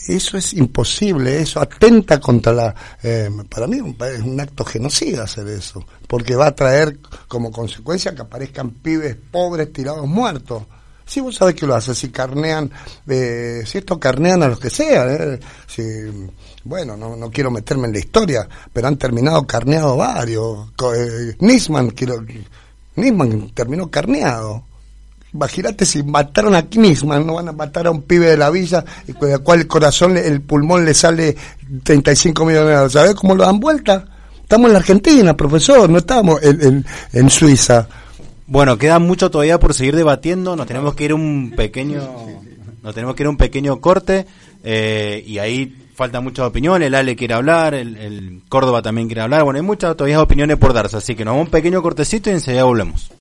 Eso 0.09 0.39
es 0.39 0.55
imposible, 0.55 1.41
eso 1.41 1.61
atenta 1.61 2.19
contra 2.19 2.53
la... 2.53 2.75
eh, 3.03 3.31
para 3.49 3.67
mí 3.67 3.77
es 3.77 4.23
un 4.23 4.41
acto 4.41 4.65
genocida 4.65 5.25
hacer 5.25 5.47
eso, 5.49 5.85
porque 6.09 6.35
va 6.35 6.49
a 6.49 6.55
traer 6.55 6.99
como 7.29 7.53
consecuencia 7.53 8.15
que 8.15 8.23
aparezcan 8.23 8.71
pibes 8.71 9.17
pobres 9.31 9.73
tirados 9.73 10.07
muertos. 10.09 10.65
Si 11.11 11.19
vos 11.19 11.35
sabés 11.35 11.57
que 11.57 11.67
lo 11.67 11.75
hacen, 11.75 11.93
si 11.97 12.11
carnean, 12.11 12.71
eh, 13.09 13.65
si 13.67 13.79
esto 13.79 13.99
carnean 13.99 14.45
a 14.45 14.49
los 14.49 14.61
que 14.61 14.71
sea, 14.71 15.13
eh, 15.13 15.41
si, 15.67 15.83
bueno, 16.63 16.97
no, 16.97 17.17
no 17.17 17.31
quiero 17.33 17.51
meterme 17.51 17.89
en 17.89 17.95
la 17.95 17.99
historia, 17.99 18.49
pero 18.73 18.87
han 18.87 18.97
terminado 18.97 19.45
carneados 19.45 19.99
varios. 19.99 20.69
Eh, 20.97 21.35
Nisman, 21.41 21.91
quiero, 21.91 22.25
Nisman 22.95 23.51
terminó 23.51 23.91
carneado. 23.91 24.63
Imagínate 25.35 25.85
si 25.85 26.05
mataron 26.05 26.55
a 26.55 26.69
Knisman, 26.69 27.27
no 27.27 27.35
van 27.35 27.49
a 27.49 27.53
matar 27.53 27.89
a 27.89 27.91
un 27.91 28.03
pibe 28.03 28.27
de 28.27 28.37
la 28.37 28.51
villa 28.51 28.85
y 29.09 29.13
con 29.13 29.33
el 29.33 29.41
cual 29.41 29.63
el 29.63 29.67
corazón, 29.67 30.17
el 30.17 30.43
pulmón 30.43 30.85
le 30.85 30.95
sale 30.95 31.37
35 31.83 32.45
millones 32.45 32.83
de. 32.83 32.91
¿Sabes 32.91 33.17
cómo 33.17 33.35
lo 33.35 33.45
dan 33.45 33.59
vuelta? 33.59 34.05
Estamos 34.41 34.69
en 34.69 34.75
la 34.75 34.79
Argentina, 34.79 35.37
profesor, 35.37 35.91
no 35.91 35.99
estamos 35.99 36.41
en, 36.41 36.87
en 37.13 37.31
Suiza. 37.31 37.89
Bueno, 38.51 38.79
queda 38.79 38.99
mucho 38.99 39.31
todavía 39.31 39.61
por 39.61 39.75
seguir 39.75 39.95
debatiendo. 39.95 40.57
Nos 40.57 40.67
tenemos 40.67 40.97
que 40.97 41.05
ir 41.05 41.15
un 41.15 41.53
pequeño, 41.55 42.01
nos 42.83 42.93
tenemos 42.93 43.15
que 43.15 43.23
ir 43.23 43.29
un 43.29 43.37
pequeño 43.37 43.81
corte 43.81 44.27
eh, 44.65 45.23
y 45.25 45.39
ahí 45.39 45.73
falta 45.95 46.21
muchas 46.21 46.49
opiniones. 46.49 46.89
El 46.89 46.97
Ale 46.97 47.15
quiere 47.15 47.35
hablar, 47.35 47.75
el, 47.75 47.97
el 47.97 48.43
Córdoba 48.49 48.83
también 48.83 49.07
quiere 49.07 49.21
hablar. 49.21 49.45
Bueno, 49.45 49.59
hay 49.59 49.65
muchas 49.65 49.97
todavía 49.97 50.21
opiniones 50.21 50.57
por 50.57 50.73
darse, 50.73 50.97
así 50.97 51.15
que 51.15 51.25
nos 51.25 51.31
vamos 51.31 51.45
a 51.45 51.47
un 51.47 51.53
pequeño 51.53 51.81
cortecito 51.81 52.29
y 52.29 52.33
enseguida 52.33 52.65
volvemos. 52.65 53.13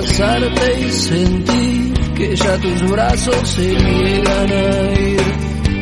Abrazarte 0.00 0.80
y 0.80 0.90
sentir 0.90 1.92
que 2.14 2.34
ya 2.34 2.56
tus 2.58 2.90
brazos 2.90 3.48
se 3.48 3.68
niegan 3.68 4.52
a 4.52 4.98
ir 4.98 5.20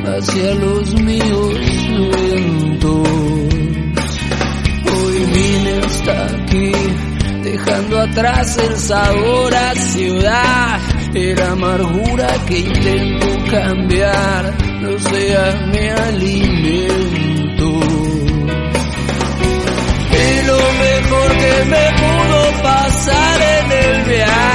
hacia 0.06 0.54
los 0.54 0.94
míos 1.00 1.54
lentos. 1.88 3.08
Hoy 4.92 5.18
vine 5.34 5.80
hasta 5.84 6.26
aquí 6.26 6.72
dejando 7.44 8.00
atrás 8.00 8.58
el 8.58 8.76
sabor 8.76 9.54
a 9.54 9.74
ciudad 9.74 10.80
la 11.14 11.50
amargura 11.50 12.28
que 12.46 12.58
intento 12.60 13.26
cambiar 13.50 14.54
no 14.80 14.98
sea 14.98 15.66
mi 15.72 15.88
alimento. 15.88 17.27
Lo 20.48 20.58
mejor 20.84 21.28
que 21.42 21.54
me 21.72 21.84
pudo 22.00 22.40
pasar 22.62 23.38
en 23.56 23.72
el 23.72 24.02
viaje 24.04 24.46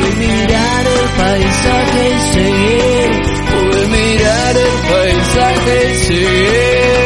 fue 0.00 0.10
mirar 0.26 0.84
el 0.96 1.06
paisaje 1.20 2.02
y 2.10 2.18
seguir, 2.34 3.10
mirar 3.88 4.54
el 4.56 4.76
paisaje 4.90 5.76
y. 5.94 7.05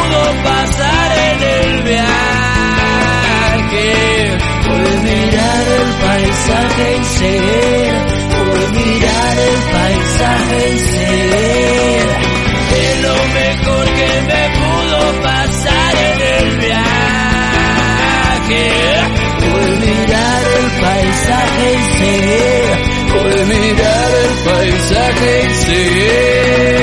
paisaje 6.41 6.97
y 6.97 7.03
seguir, 7.03 7.93
fue 8.31 8.61
mirar 8.79 9.37
el 9.37 9.57
paisaje 9.71 10.59
y 10.69 10.79
seguir. 10.79 12.05
Y 12.71 12.85
lo 13.01 13.15
mejor 13.39 13.85
que 13.85 14.11
me 14.27 14.43
pudo 14.57 14.99
pasar 15.21 15.93
en 15.95 16.19
el 16.37 16.47
viaje 16.57 17.03
fue 19.39 19.65
mirar 19.85 20.41
el 20.57 20.67
paisaje 20.81 21.65
y 21.73 21.83
seguir, 21.99 22.73
fue 23.11 23.33
mirar 23.45 24.11
el 24.23 24.33
paisaje 24.51 25.31
y 25.43 25.53
seguir. 25.53 26.80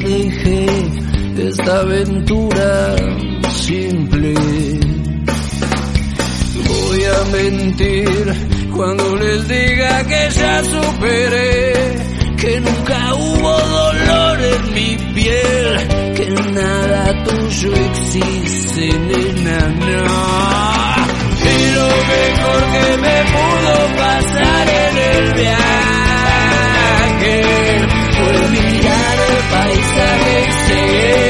Dejé 0.00 0.66
esta 1.38 1.80
aventura 1.80 2.96
simple. 3.52 4.34
Voy 6.68 7.04
a 7.04 7.24
mentir 7.32 8.70
cuando 8.74 9.16
les 9.16 9.48
diga 9.48 10.06
que 10.06 10.30
ya 10.30 10.64
superé, 10.64 11.72
que 12.36 12.60
nunca 12.60 13.14
hubo 13.14 13.60
dolor 13.60 14.38
en 14.40 14.74
mi 14.74 14.96
piel, 15.14 15.88
que 16.16 16.30
nada 16.52 17.24
tuyo 17.24 17.72
existe, 17.74 18.86
nena, 18.98 19.58
no. 19.68 20.40
Y 21.42 21.74
lo 21.74 21.88
mejor 22.12 22.60
que 22.72 22.96
me 23.04 23.18
pudo 23.34 23.96
pasar 23.96 24.68
en 24.68 24.98
el 24.98 25.34
viaje 25.34 25.79
mirar 29.68 30.20
el 30.36 31.29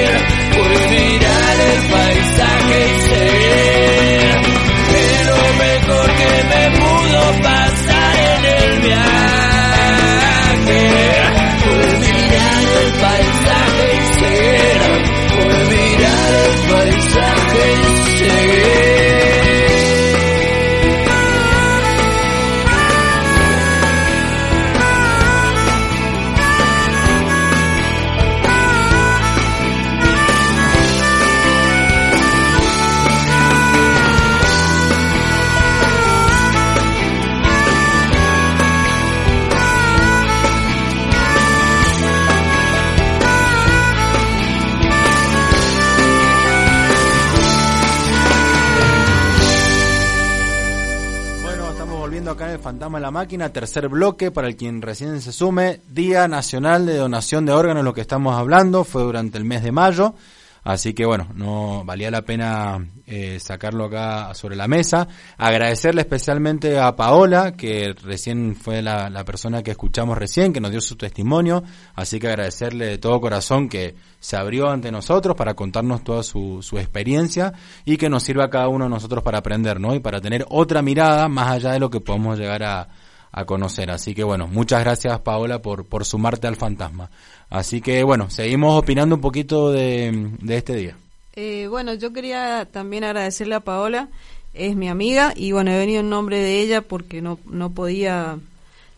la 53.01 53.11
Máquina, 53.11 53.53
tercer 53.53 53.89
bloque, 53.89 54.31
para 54.31 54.47
el 54.47 54.57
quien 54.57 54.83
recién 54.83 55.21
se 55.21 55.33
sume, 55.33 55.81
Día 55.89 56.29
Nacional 56.29 56.87
de 56.87 56.97
Donación 56.97 57.47
de 57.47 57.53
Órganos, 57.53 57.83
lo 57.83 57.95
que 57.95 58.03
estamos 58.03 58.37
hablando, 58.37 58.85
fue 58.85 59.03
durante 59.03 59.39
el 59.39 59.45
mes 59.45 59.63
de 59.63 59.73
mayo, 59.73 60.15
así 60.62 60.94
que 60.94 61.07
bueno, 61.07 61.29
no 61.35 61.85
valía 61.85 62.11
la 62.11 62.23
pena 62.23 62.87
eh, 63.07 63.38
sacarlo 63.40 63.87
acá 63.87 64.35
sobre 64.35 64.57
la 64.57 64.68
mesa. 64.68 65.09
Agradecerle 65.37 66.03
especialmente 66.03 66.79
a 66.79 66.94
Paola, 66.96 67.53
que 67.53 67.94
recién 68.03 68.57
fue 68.57 68.83
la, 68.83 69.25
persona 69.25 69.62
que 69.62 69.73
escuchamos 69.73 70.16
recién, 70.16 70.53
que 70.53 70.61
nos 70.61 70.70
dio 70.70 70.81
su 70.81 70.96
testimonio, 70.96 71.62
así 71.94 72.18
que 72.18 72.29
agradecerle 72.29 72.87
de 72.87 72.99
todo 72.99 73.20
corazón 73.20 73.68
que 73.68 73.94
se 74.18 74.37
abrió 74.37 74.70
ante 74.70 74.90
nosotros 74.90 75.37
para 75.37 75.55
contarnos 75.55 76.05
toda 76.05 76.23
su, 76.23 76.62
su 76.62 76.79
experiencia 76.79 77.53
y 77.85 77.96
que 77.96 78.09
nos 78.09 78.23
sirva 78.23 78.44
a 78.44 78.51
cada 78.51 78.68
uno 78.68 78.85
de 78.85 78.90
nosotros 78.90 79.23
para 79.23 79.38
aprender, 79.38 79.81
¿no? 79.81 79.94
Y 79.94 80.01
para 80.01 80.20
tener 80.20 80.46
otra 80.49 80.83
mirada 80.83 81.29
más 81.29 81.51
allá 81.51 81.73
de 81.73 81.81
lo 81.81 81.90
que 81.90 82.01
podemos 82.01 82.38
llegar 82.38 82.62
a, 82.62 82.88
a 83.33 83.45
conocer. 83.45 83.90
Así 83.90 84.14
que 84.14 84.25
bueno, 84.25 84.47
muchas 84.47 84.83
gracias 84.85 85.21
Paola 85.21 85.62
por, 85.62 85.87
por 85.87 86.05
sumarte 86.05 86.47
al 86.47 86.57
fantasma. 86.57 87.11
Así 87.49 87.81
que 87.81 88.03
bueno, 88.03 88.31
seguimos 88.31 88.77
opinando 88.81 89.16
un 89.16 89.21
poquito 89.21 89.71
de, 89.71 90.31
de 90.40 90.57
este 90.57 90.77
día. 90.77 90.97
Eh, 91.35 91.69
bueno, 91.69 91.95
yo 91.95 92.12
quería 92.12 92.66
también 92.71 93.05
agradecerle 93.05 93.55
a 93.55 93.61
Paola, 93.61 94.09
es 94.53 94.75
mi 94.75 94.88
amiga 94.88 95.33
y 95.37 95.53
bueno, 95.53 95.71
he 95.71 95.79
venido 95.79 96.01
en 96.01 96.11
nombre 96.11 96.38
de 96.38 96.61
ella 96.61 96.83
porque 96.83 97.23
no, 97.23 97.38
no 97.47 97.71
podía 97.71 98.38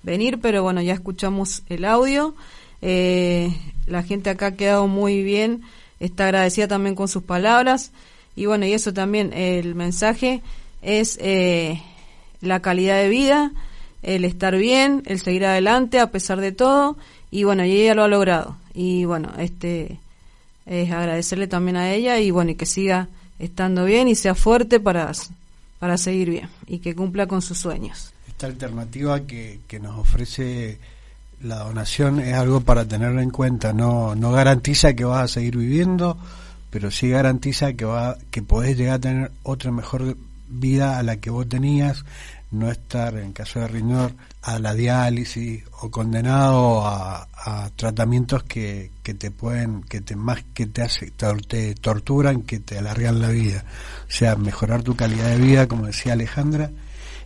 venir, 0.02 0.40
pero 0.40 0.62
bueno, 0.62 0.80
ya 0.82 0.94
escuchamos 0.94 1.62
el 1.68 1.84
audio. 1.84 2.34
Eh, 2.80 3.54
la 3.86 4.02
gente 4.02 4.30
acá 4.30 4.46
ha 4.46 4.56
quedado 4.56 4.88
muy 4.88 5.22
bien, 5.22 5.62
está 6.00 6.24
agradecida 6.24 6.68
también 6.68 6.94
con 6.94 7.06
sus 7.06 7.22
palabras 7.22 7.92
y 8.34 8.46
bueno, 8.46 8.66
y 8.66 8.72
eso 8.72 8.92
también, 8.92 9.32
el 9.32 9.74
mensaje 9.74 10.42
es 10.80 11.18
eh, 11.20 11.82
la 12.40 12.60
calidad 12.60 12.96
de 12.96 13.08
vida, 13.08 13.52
el 14.02 14.24
estar 14.24 14.56
bien, 14.56 15.02
el 15.06 15.20
seguir 15.20 15.46
adelante 15.46 16.00
a 16.00 16.10
pesar 16.10 16.40
de 16.40 16.52
todo 16.52 16.96
y 17.30 17.44
bueno, 17.44 17.64
y 17.64 17.72
ella 17.72 17.94
lo 17.94 18.04
ha 18.04 18.08
logrado 18.08 18.56
y 18.74 19.04
bueno, 19.04 19.32
este 19.38 19.98
es 20.66 20.90
agradecerle 20.90 21.46
también 21.46 21.76
a 21.76 21.92
ella 21.92 22.18
y 22.18 22.30
bueno, 22.30 22.52
y 22.52 22.54
que 22.54 22.66
siga 22.66 23.08
estando 23.38 23.84
bien 23.84 24.08
y 24.08 24.14
sea 24.14 24.34
fuerte 24.34 24.80
para, 24.80 25.10
para 25.78 25.98
seguir 25.98 26.30
bien 26.30 26.48
y 26.66 26.78
que 26.78 26.94
cumpla 26.94 27.26
con 27.26 27.42
sus 27.42 27.58
sueños. 27.58 28.12
Esta 28.28 28.46
alternativa 28.46 29.26
que, 29.26 29.60
que 29.66 29.80
nos 29.80 29.98
ofrece 29.98 30.78
la 31.42 31.58
donación 31.58 32.20
es 32.20 32.34
algo 32.34 32.60
para 32.60 32.84
tenerlo 32.84 33.20
en 33.20 33.30
cuenta. 33.30 33.72
No, 33.72 34.14
no 34.14 34.32
garantiza 34.32 34.94
que 34.94 35.04
vas 35.04 35.24
a 35.24 35.28
seguir 35.28 35.56
viviendo, 35.56 36.16
pero 36.70 36.90
sí 36.90 37.08
garantiza 37.08 37.74
que, 37.74 37.84
va, 37.84 38.16
que 38.30 38.42
podés 38.42 38.76
llegar 38.76 38.94
a 38.94 39.00
tener 39.00 39.32
otra 39.42 39.70
mejor 39.70 40.16
vida 40.48 40.98
a 40.98 41.02
la 41.02 41.16
que 41.16 41.30
vos 41.30 41.48
tenías, 41.48 42.04
no 42.52 42.70
estar, 42.70 43.16
en 43.16 43.32
caso 43.32 43.60
de 43.60 43.68
riñón, 43.68 44.16
a 44.42 44.58
la 44.58 44.74
diálisis 44.74 45.64
o 45.80 45.90
condenado 45.90 46.86
a, 46.86 47.26
a 47.34 47.70
tratamientos 47.74 48.42
que, 48.44 48.90
que 49.02 49.14
te 49.14 49.30
pueden, 49.30 49.82
que 49.82 50.00
te 50.00 50.16
más 50.16 50.44
que 50.54 50.66
te, 50.66 50.82
hace, 50.82 51.10
te 51.48 51.74
torturan, 51.74 52.42
que 52.42 52.60
te 52.60 52.78
alargan 52.78 53.20
la 53.20 53.28
vida. 53.28 53.64
O 54.06 54.10
sea, 54.10 54.36
mejorar 54.36 54.82
tu 54.82 54.94
calidad 54.94 55.28
de 55.28 55.38
vida, 55.38 55.66
como 55.66 55.86
decía 55.86 56.12
Alejandra. 56.12 56.70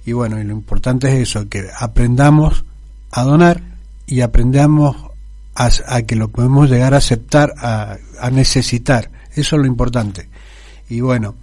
Y 0.05 0.13
bueno, 0.13 0.41
y 0.41 0.45
lo 0.45 0.53
importante 0.53 1.09
es 1.09 1.29
eso, 1.29 1.49
que 1.49 1.69
aprendamos 1.79 2.65
a 3.11 3.25
donar 3.25 3.63
y 4.07 4.21
aprendamos 4.21 4.97
a, 5.55 5.71
a 5.89 6.03
que 6.03 6.17
lo 6.17 6.29
podemos 6.29 6.71
llegar 6.71 6.95
a 6.95 6.99
aceptar, 6.99 7.55
a, 7.59 7.97
a 8.21 8.31
necesitar. 8.31 9.11
Eso 9.35 9.57
es 9.57 9.63
lo 9.63 9.67
importante. 9.67 10.29
Y 10.89 11.01
bueno, 11.01 11.35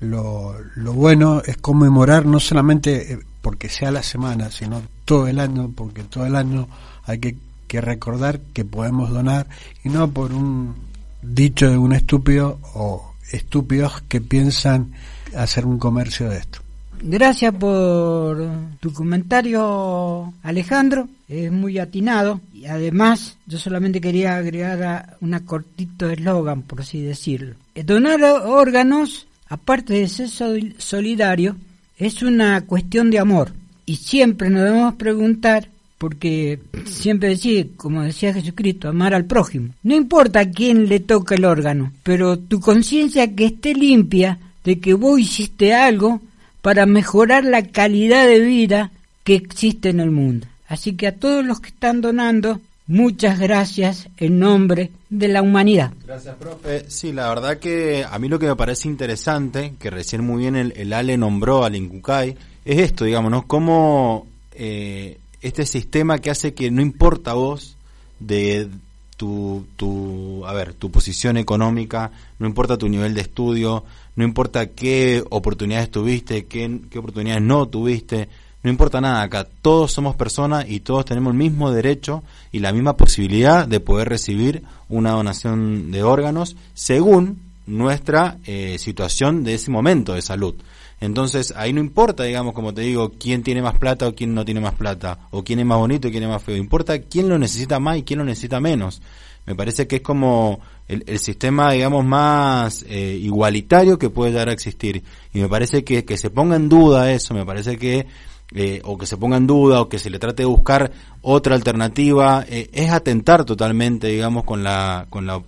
lo, 0.00 0.54
lo 0.76 0.92
bueno 0.92 1.42
es 1.44 1.56
conmemorar 1.56 2.26
no 2.26 2.38
solamente 2.38 3.18
porque 3.42 3.68
sea 3.68 3.90
la 3.90 4.02
semana, 4.02 4.50
sino 4.50 4.80
todo 5.04 5.26
el 5.28 5.38
año, 5.38 5.70
porque 5.76 6.02
todo 6.04 6.24
el 6.24 6.36
año 6.36 6.68
hay 7.04 7.18
que, 7.18 7.36
que 7.68 7.80
recordar 7.82 8.40
que 8.54 8.64
podemos 8.64 9.10
donar 9.10 9.46
y 9.84 9.88
no 9.90 10.08
por 10.10 10.32
un 10.32 10.74
dicho 11.20 11.68
de 11.70 11.76
un 11.76 11.92
estúpido 11.92 12.58
o 12.74 13.12
estúpidos 13.32 14.02
que 14.08 14.20
piensan 14.20 14.92
hacer 15.36 15.66
un 15.66 15.78
comercio 15.78 16.28
de 16.30 16.38
esto. 16.38 16.60
Gracias 17.04 17.52
por 17.54 18.48
tu 18.78 18.92
comentario, 18.92 20.32
Alejandro. 20.42 21.08
Es 21.28 21.50
muy 21.50 21.78
atinado. 21.78 22.40
Y 22.52 22.66
además, 22.66 23.36
yo 23.46 23.58
solamente 23.58 24.00
quería 24.00 24.36
agregar 24.36 25.16
una 25.20 25.40
cortito 25.44 26.08
eslogan, 26.10 26.62
por 26.62 26.82
así 26.82 27.00
decirlo. 27.00 27.56
Donar 27.74 28.22
órganos, 28.22 29.26
aparte 29.48 29.94
de 29.94 30.08
ser 30.08 30.28
sol- 30.28 30.74
solidario, 30.78 31.56
es 32.02 32.22
una 32.22 32.62
cuestión 32.62 33.10
de 33.10 33.20
amor. 33.20 33.52
Y 33.86 33.96
siempre 33.96 34.50
nos 34.50 34.64
debemos 34.64 34.94
preguntar, 34.94 35.68
porque 35.98 36.58
siempre 36.84 37.28
decir, 37.28 37.72
como 37.76 38.02
decía 38.02 38.34
Jesucristo, 38.34 38.88
amar 38.88 39.14
al 39.14 39.24
prójimo. 39.24 39.72
No 39.84 39.94
importa 39.94 40.40
a 40.40 40.50
quién 40.50 40.88
le 40.88 40.98
toca 40.98 41.36
el 41.36 41.44
órgano, 41.44 41.92
pero 42.02 42.38
tu 42.38 42.60
conciencia 42.60 43.32
que 43.34 43.46
esté 43.46 43.74
limpia 43.74 44.38
de 44.64 44.80
que 44.80 44.94
vos 44.94 45.20
hiciste 45.20 45.74
algo 45.74 46.20
para 46.60 46.86
mejorar 46.86 47.44
la 47.44 47.62
calidad 47.62 48.26
de 48.26 48.40
vida 48.40 48.90
que 49.22 49.36
existe 49.36 49.90
en 49.90 50.00
el 50.00 50.10
mundo. 50.10 50.48
Así 50.66 50.94
que 50.94 51.06
a 51.06 51.16
todos 51.16 51.44
los 51.44 51.60
que 51.60 51.68
están 51.68 52.00
donando, 52.00 52.60
muchas 52.86 53.38
gracias 53.38 54.08
en 54.16 54.38
nombre 54.38 54.90
de 55.10 55.28
la 55.28 55.42
humanidad. 55.42 55.92
Gracias, 56.06 56.34
profe. 56.36 56.88
Sí, 56.88 57.12
la 57.12 57.28
verdad 57.28 57.58
que 57.58 58.04
a 58.08 58.18
mí 58.18 58.28
lo 58.28 58.38
que 58.38 58.46
me 58.46 58.56
parece 58.56 58.88
interesante, 58.88 59.74
que 59.78 59.90
recién 59.90 60.24
muy 60.24 60.42
bien 60.42 60.56
el, 60.56 60.72
el 60.76 60.92
Ale 60.92 61.16
nombró 61.16 61.64
al 61.64 61.76
Incucay, 61.76 62.36
es 62.64 62.78
esto, 62.78 63.04
digamos, 63.04 63.30
¿no? 63.30 63.46
Cómo 63.46 64.26
eh, 64.52 65.18
este 65.40 65.66
sistema 65.66 66.18
que 66.18 66.30
hace 66.30 66.54
que 66.54 66.70
no 66.70 66.82
importa 66.82 67.34
vos 67.34 67.76
de 68.20 68.68
tu, 69.16 69.66
tu, 69.76 70.44
a 70.46 70.52
ver, 70.52 70.74
tu 70.74 70.90
posición 70.90 71.36
económica, 71.36 72.10
no 72.38 72.46
importa 72.46 72.78
tu 72.78 72.88
nivel 72.88 73.14
de 73.14 73.22
estudio, 73.22 73.84
no 74.16 74.24
importa 74.24 74.66
qué 74.66 75.22
oportunidades 75.30 75.90
tuviste, 75.90 76.46
qué, 76.46 76.80
qué 76.90 76.98
oportunidades 76.98 77.42
no 77.42 77.66
tuviste, 77.68 78.28
no 78.62 78.70
importa 78.70 79.00
nada 79.00 79.22
acá, 79.22 79.46
todos 79.60 79.92
somos 79.92 80.14
personas 80.14 80.66
y 80.68 80.80
todos 80.80 81.04
tenemos 81.04 81.32
el 81.32 81.38
mismo 81.38 81.72
derecho 81.72 82.22
y 82.52 82.60
la 82.60 82.72
misma 82.72 82.96
posibilidad 82.96 83.66
de 83.66 83.80
poder 83.80 84.08
recibir 84.08 84.62
una 84.88 85.12
donación 85.12 85.90
de 85.90 86.02
órganos 86.04 86.56
según 86.74 87.40
nuestra 87.66 88.38
eh, 88.44 88.76
situación 88.78 89.42
de 89.42 89.54
ese 89.54 89.70
momento 89.70 90.14
de 90.14 90.22
salud. 90.22 90.54
Entonces 91.00 91.52
ahí 91.56 91.72
no 91.72 91.80
importa, 91.80 92.22
digamos, 92.22 92.54
como 92.54 92.72
te 92.72 92.82
digo, 92.82 93.10
quién 93.18 93.42
tiene 93.42 93.62
más 93.62 93.76
plata 93.78 94.06
o 94.06 94.14
quién 94.14 94.34
no 94.34 94.44
tiene 94.44 94.60
más 94.60 94.74
plata, 94.74 95.18
o 95.32 95.42
quién 95.42 95.58
es 95.58 95.66
más 95.66 95.78
bonito 95.78 96.06
y 96.06 96.12
quién 96.12 96.22
es 96.22 96.28
más 96.28 96.42
feo. 96.42 96.56
Importa 96.56 97.00
quién 97.00 97.28
lo 97.28 97.38
necesita 97.40 97.80
más 97.80 97.98
y 97.98 98.02
quién 98.04 98.20
lo 98.20 98.24
necesita 98.24 98.60
menos. 98.60 99.02
me 99.44 99.56
parece 99.56 99.88
que 99.88 99.96
es 99.96 100.02
como 100.02 100.60
el, 100.86 101.18
sistema, 101.18 101.72
digamos, 101.72 102.04
más 102.04 102.84
eh, 102.88 103.18
igualitario 103.20 103.98
que 103.98 104.10
puede 104.10 104.30
llegar 104.30 104.48
a 104.48 104.52
existir. 104.52 105.02
Y 105.34 105.40
me 105.40 105.48
parece 105.48 105.82
que, 105.82 106.04
que 106.04 106.16
se 106.16 106.30
ponga 106.30 106.54
en 106.54 106.68
duda 106.68 107.10
eso, 107.12 107.34
me 107.34 107.44
parece 107.44 107.76
que, 107.76 108.06
eh, 108.54 108.80
o 108.84 108.98
que 108.98 109.06
se 109.06 109.16
ponga 109.16 109.36
en 109.36 109.46
duda, 109.46 109.80
o 109.80 109.88
que 109.88 109.98
se 109.98 110.10
le 110.10 110.18
trate 110.18 110.42
de 110.42 110.46
buscar 110.46 110.92
otra 111.20 111.54
alternativa, 111.54 112.44
eh, 112.48 112.68
es 112.72 112.90
atentar 112.90 113.44
totalmente, 113.44 114.08
digamos, 114.08 114.44
con 114.44 114.62
la, 114.62 115.06
con 115.10 115.26
la, 115.26 115.42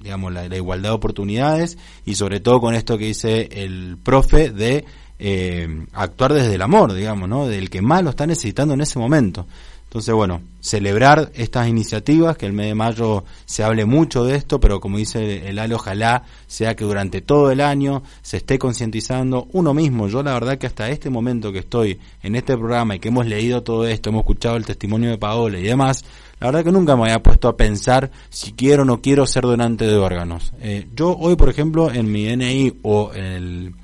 digamos, 0.00 0.32
la, 0.32 0.48
la 0.48 0.56
igualdad 0.56 0.90
de 0.90 0.94
oportunidades, 0.94 1.78
y 2.04 2.14
sobre 2.14 2.40
todo 2.40 2.60
con 2.60 2.74
esto 2.74 2.98
que 2.98 3.06
dice 3.06 3.48
el 3.52 3.98
profe 4.02 4.50
de 4.50 4.84
eh, 5.18 5.86
actuar 5.92 6.32
desde 6.32 6.54
el 6.54 6.62
amor, 6.62 6.92
digamos, 6.92 7.28
¿no? 7.28 7.46
Del 7.46 7.70
que 7.70 7.82
más 7.82 8.02
lo 8.02 8.10
está 8.10 8.26
necesitando 8.26 8.74
en 8.74 8.80
ese 8.80 8.98
momento. 8.98 9.46
Entonces, 9.94 10.12
bueno, 10.12 10.42
celebrar 10.58 11.30
estas 11.36 11.68
iniciativas, 11.68 12.36
que 12.36 12.46
el 12.46 12.52
mes 12.52 12.66
de 12.66 12.74
mayo 12.74 13.22
se 13.44 13.62
hable 13.62 13.84
mucho 13.84 14.24
de 14.24 14.34
esto, 14.34 14.58
pero 14.58 14.80
como 14.80 14.98
dice 14.98 15.48
el 15.48 15.56
Ale, 15.60 15.76
ojalá 15.76 16.24
sea 16.48 16.74
que 16.74 16.84
durante 16.84 17.20
todo 17.20 17.52
el 17.52 17.60
año 17.60 18.02
se 18.20 18.38
esté 18.38 18.58
concientizando 18.58 19.46
uno 19.52 19.72
mismo. 19.72 20.08
Yo 20.08 20.24
la 20.24 20.32
verdad 20.34 20.58
que 20.58 20.66
hasta 20.66 20.90
este 20.90 21.10
momento 21.10 21.52
que 21.52 21.60
estoy 21.60 22.00
en 22.24 22.34
este 22.34 22.56
programa 22.56 22.96
y 22.96 22.98
que 22.98 23.06
hemos 23.06 23.26
leído 23.26 23.62
todo 23.62 23.86
esto, 23.86 24.10
hemos 24.10 24.22
escuchado 24.22 24.56
el 24.56 24.66
testimonio 24.66 25.10
de 25.10 25.18
Paola 25.18 25.60
y 25.60 25.62
demás, 25.62 26.04
la 26.40 26.48
verdad 26.48 26.64
que 26.64 26.72
nunca 26.72 26.96
me 26.96 27.04
había 27.04 27.22
puesto 27.22 27.46
a 27.46 27.56
pensar 27.56 28.10
si 28.30 28.50
quiero 28.50 28.82
o 28.82 28.84
no 28.84 29.00
quiero 29.00 29.28
ser 29.28 29.44
donante 29.44 29.86
de 29.86 29.96
órganos. 29.96 30.54
Eh, 30.60 30.88
yo 30.92 31.16
hoy, 31.16 31.36
por 31.36 31.50
ejemplo, 31.50 31.92
en 31.92 32.10
mi 32.10 32.26
DNI 32.26 32.80
o 32.82 33.12
en 33.14 33.24
el 33.24 33.74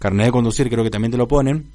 carnet 0.00 0.26
de 0.26 0.32
conducir, 0.32 0.68
creo 0.68 0.82
que 0.82 0.90
también 0.90 1.12
te 1.12 1.16
lo 1.16 1.28
ponen, 1.28 1.70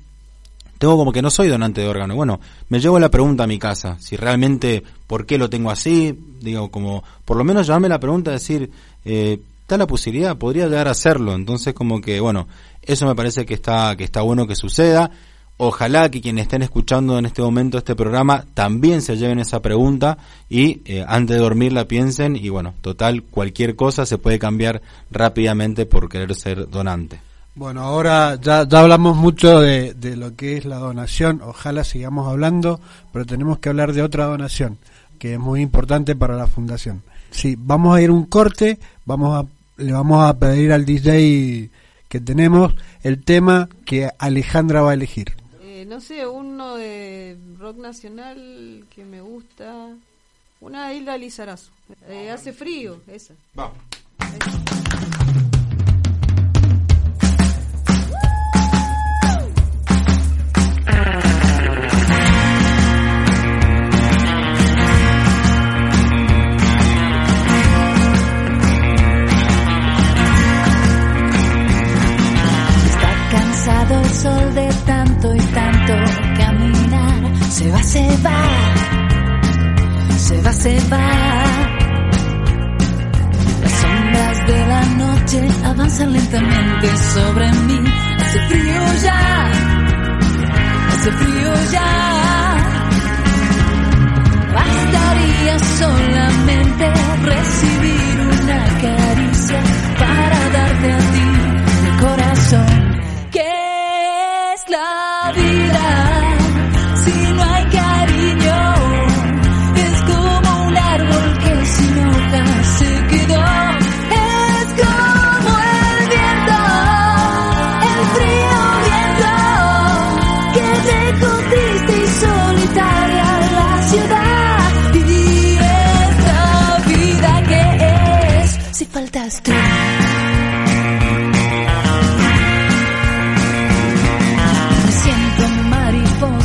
tengo 0.78 0.98
como 0.98 1.12
que 1.12 1.22
no 1.22 1.30
soy 1.30 1.48
donante 1.48 1.82
de 1.82 1.88
órgano. 1.88 2.16
Bueno, 2.16 2.40
me 2.70 2.80
llevo 2.80 3.00
la 3.00 3.10
pregunta 3.10 3.44
a 3.44 3.48
mi 3.48 3.60
casa, 3.60 3.98
si 4.00 4.16
realmente, 4.16 4.84
¿por 5.08 5.26
qué 5.26 5.38
lo 5.38 5.50
tengo 5.50 5.72
así? 5.72 6.18
Digo, 6.42 6.70
como, 6.70 7.04
por 7.24 7.38
lo 7.38 7.44
menos 7.44 7.68
llevarme 7.68 7.90
la 7.90 8.00
pregunta 8.00 8.32
de 8.32 8.38
decir, 8.38 8.70
eh, 9.06 9.40
está 9.62 9.78
la 9.78 9.88
posibilidad, 9.88 10.38
podría 10.38 10.68
llegar 10.68 10.88
a 10.88 10.92
hacerlo. 10.92 11.34
Entonces, 11.34 11.74
como 11.74 12.02
que, 12.02 12.20
bueno, 12.20 12.48
eso 12.82 13.06
me 13.08 13.16
parece 13.16 13.46
que 13.46 13.56
está, 13.56 13.96
que 13.96 14.04
está 14.04 14.22
bueno 14.22 14.48
que 14.48 14.56
suceda. 14.56 15.12
Ojalá 15.58 16.12
que 16.12 16.20
quienes 16.20 16.44
estén 16.44 16.64
escuchando 16.64 17.18
en 17.18 17.26
este 17.26 17.42
momento 17.42 17.78
este 17.78 17.96
programa 17.96 18.44
también 18.54 19.02
se 19.02 19.16
lleven 19.16 19.40
esa 19.40 19.62
pregunta 19.62 20.18
y 20.50 20.82
eh, 20.84 21.06
antes 21.08 21.38
de 21.38 21.42
dormir 21.42 21.72
la 21.72 21.88
piensen 21.88 22.36
y 22.36 22.50
bueno, 22.50 22.74
total, 22.82 23.24
cualquier 23.24 23.78
cosa 23.78 24.06
se 24.06 24.18
puede 24.18 24.38
cambiar 24.38 24.82
rápidamente 25.12 25.86
por 25.86 26.10
querer 26.10 26.36
ser 26.36 26.70
donante. 26.70 27.22
Bueno, 27.56 27.82
ahora 27.82 28.36
ya, 28.36 28.68
ya 28.68 28.80
hablamos 28.82 29.16
mucho 29.16 29.62
de, 29.62 29.94
de 29.94 30.18
lo 30.18 30.36
que 30.36 30.58
es 30.58 30.66
la 30.66 30.78
donación, 30.78 31.42
ojalá 31.42 31.86
sigamos 31.86 32.28
hablando, 32.28 32.82
pero 33.14 33.26
tenemos 33.26 33.60
que 33.60 33.70
hablar 33.70 33.94
de 33.94 34.04
otra 34.04 34.26
donación, 34.26 34.78
que 35.20 35.34
es 35.36 35.40
muy 35.40 35.62
importante 35.62 36.18
para 36.18 36.36
la 36.36 36.48
fundación. 36.48 37.02
Sí, 37.32 37.56
vamos 37.58 37.96
a 37.96 38.02
ir 38.02 38.12
un 38.12 38.26
corte, 38.26 38.78
vamos 39.06 39.38
a, 39.38 39.48
le 39.82 39.94
vamos 39.94 40.24
a 40.24 40.38
pedir 40.38 40.74
al 40.74 40.86
DJ 40.86 41.70
que 42.10 42.20
tenemos 42.20 42.74
el 43.04 43.24
tema 43.24 43.70
que 43.86 44.10
Alejandra 44.20 44.82
va 44.82 44.92
a 44.92 44.94
elegir. 44.94 45.34
Eh, 45.62 45.86
no 45.88 46.02
sé, 46.02 46.26
uno 46.28 46.76
de 46.76 47.38
rock 47.58 47.78
nacional 47.78 48.86
que 48.94 49.04
me 49.06 49.22
gusta. 49.22 49.90
Una 50.62 50.90
de 50.90 50.96
Hilda 50.96 51.18
Lizarazo. 51.18 51.72
Eh, 52.08 52.32
hace 52.32 52.54
frío, 52.54 53.02
esa. 53.08 53.34
Vamos. 53.54 53.78
Está 54.20 54.75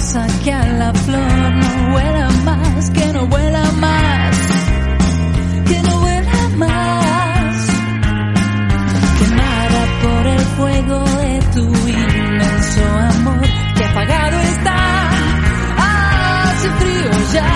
mariposa 0.01 0.27
que 0.43 0.53
a 0.53 0.67
la 0.79 0.93
flor 0.93 1.55
no 1.55 1.91
vuela 1.91 2.29
más, 2.45 2.91
que 2.91 3.13
no 3.13 3.27
vuela 3.27 3.65
más, 3.73 4.37
que 5.69 5.83
no 5.83 6.01
vuela 6.01 6.49
más. 6.57 7.67
Quemada 9.19 9.83
por 10.03 10.27
el 10.27 10.41
fuego 10.57 11.05
de 11.05 11.41
tu 11.55 11.89
inmenso 11.89 12.85
amor, 13.11 13.47
que 13.77 13.85
apagado 13.85 14.41
está, 14.41 15.11
hace 15.77 16.69
frío 16.81 17.11
ya. 17.33 17.53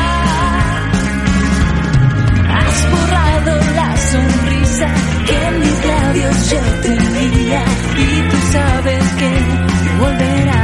Has 2.58 2.90
borrado 2.90 3.52
la 3.74 3.96
sonrisa 3.96 4.88
que 5.26 5.46
en 5.46 5.60
mis 5.60 5.86
labios 5.86 6.50
yo 6.50 6.60
tenía 6.82 7.64
y 7.96 8.28
tú 8.30 8.36
sabes 8.52 9.04
que 9.18 9.30
volverá. 10.00 10.63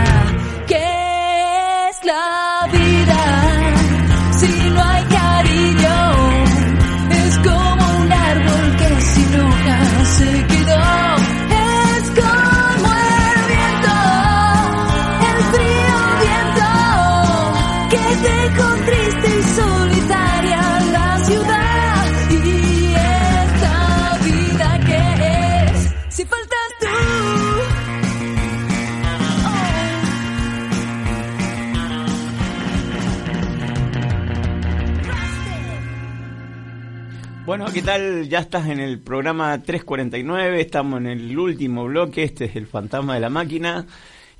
Bueno, 37.61 37.75
¿qué 37.75 37.83
tal? 37.83 38.27
Ya 38.27 38.39
estás 38.39 38.69
en 38.69 38.81
el 38.81 39.01
programa 39.01 39.63
349, 39.63 40.63
estamos 40.63 40.99
en 40.99 41.09
el 41.09 41.39
último 41.39 41.85
bloque, 41.85 42.23
este 42.23 42.47
es 42.47 42.57
el 42.57 42.67
fantasma 42.67 43.13
de 43.13 43.21
la 43.21 43.29
máquina. 43.29 43.85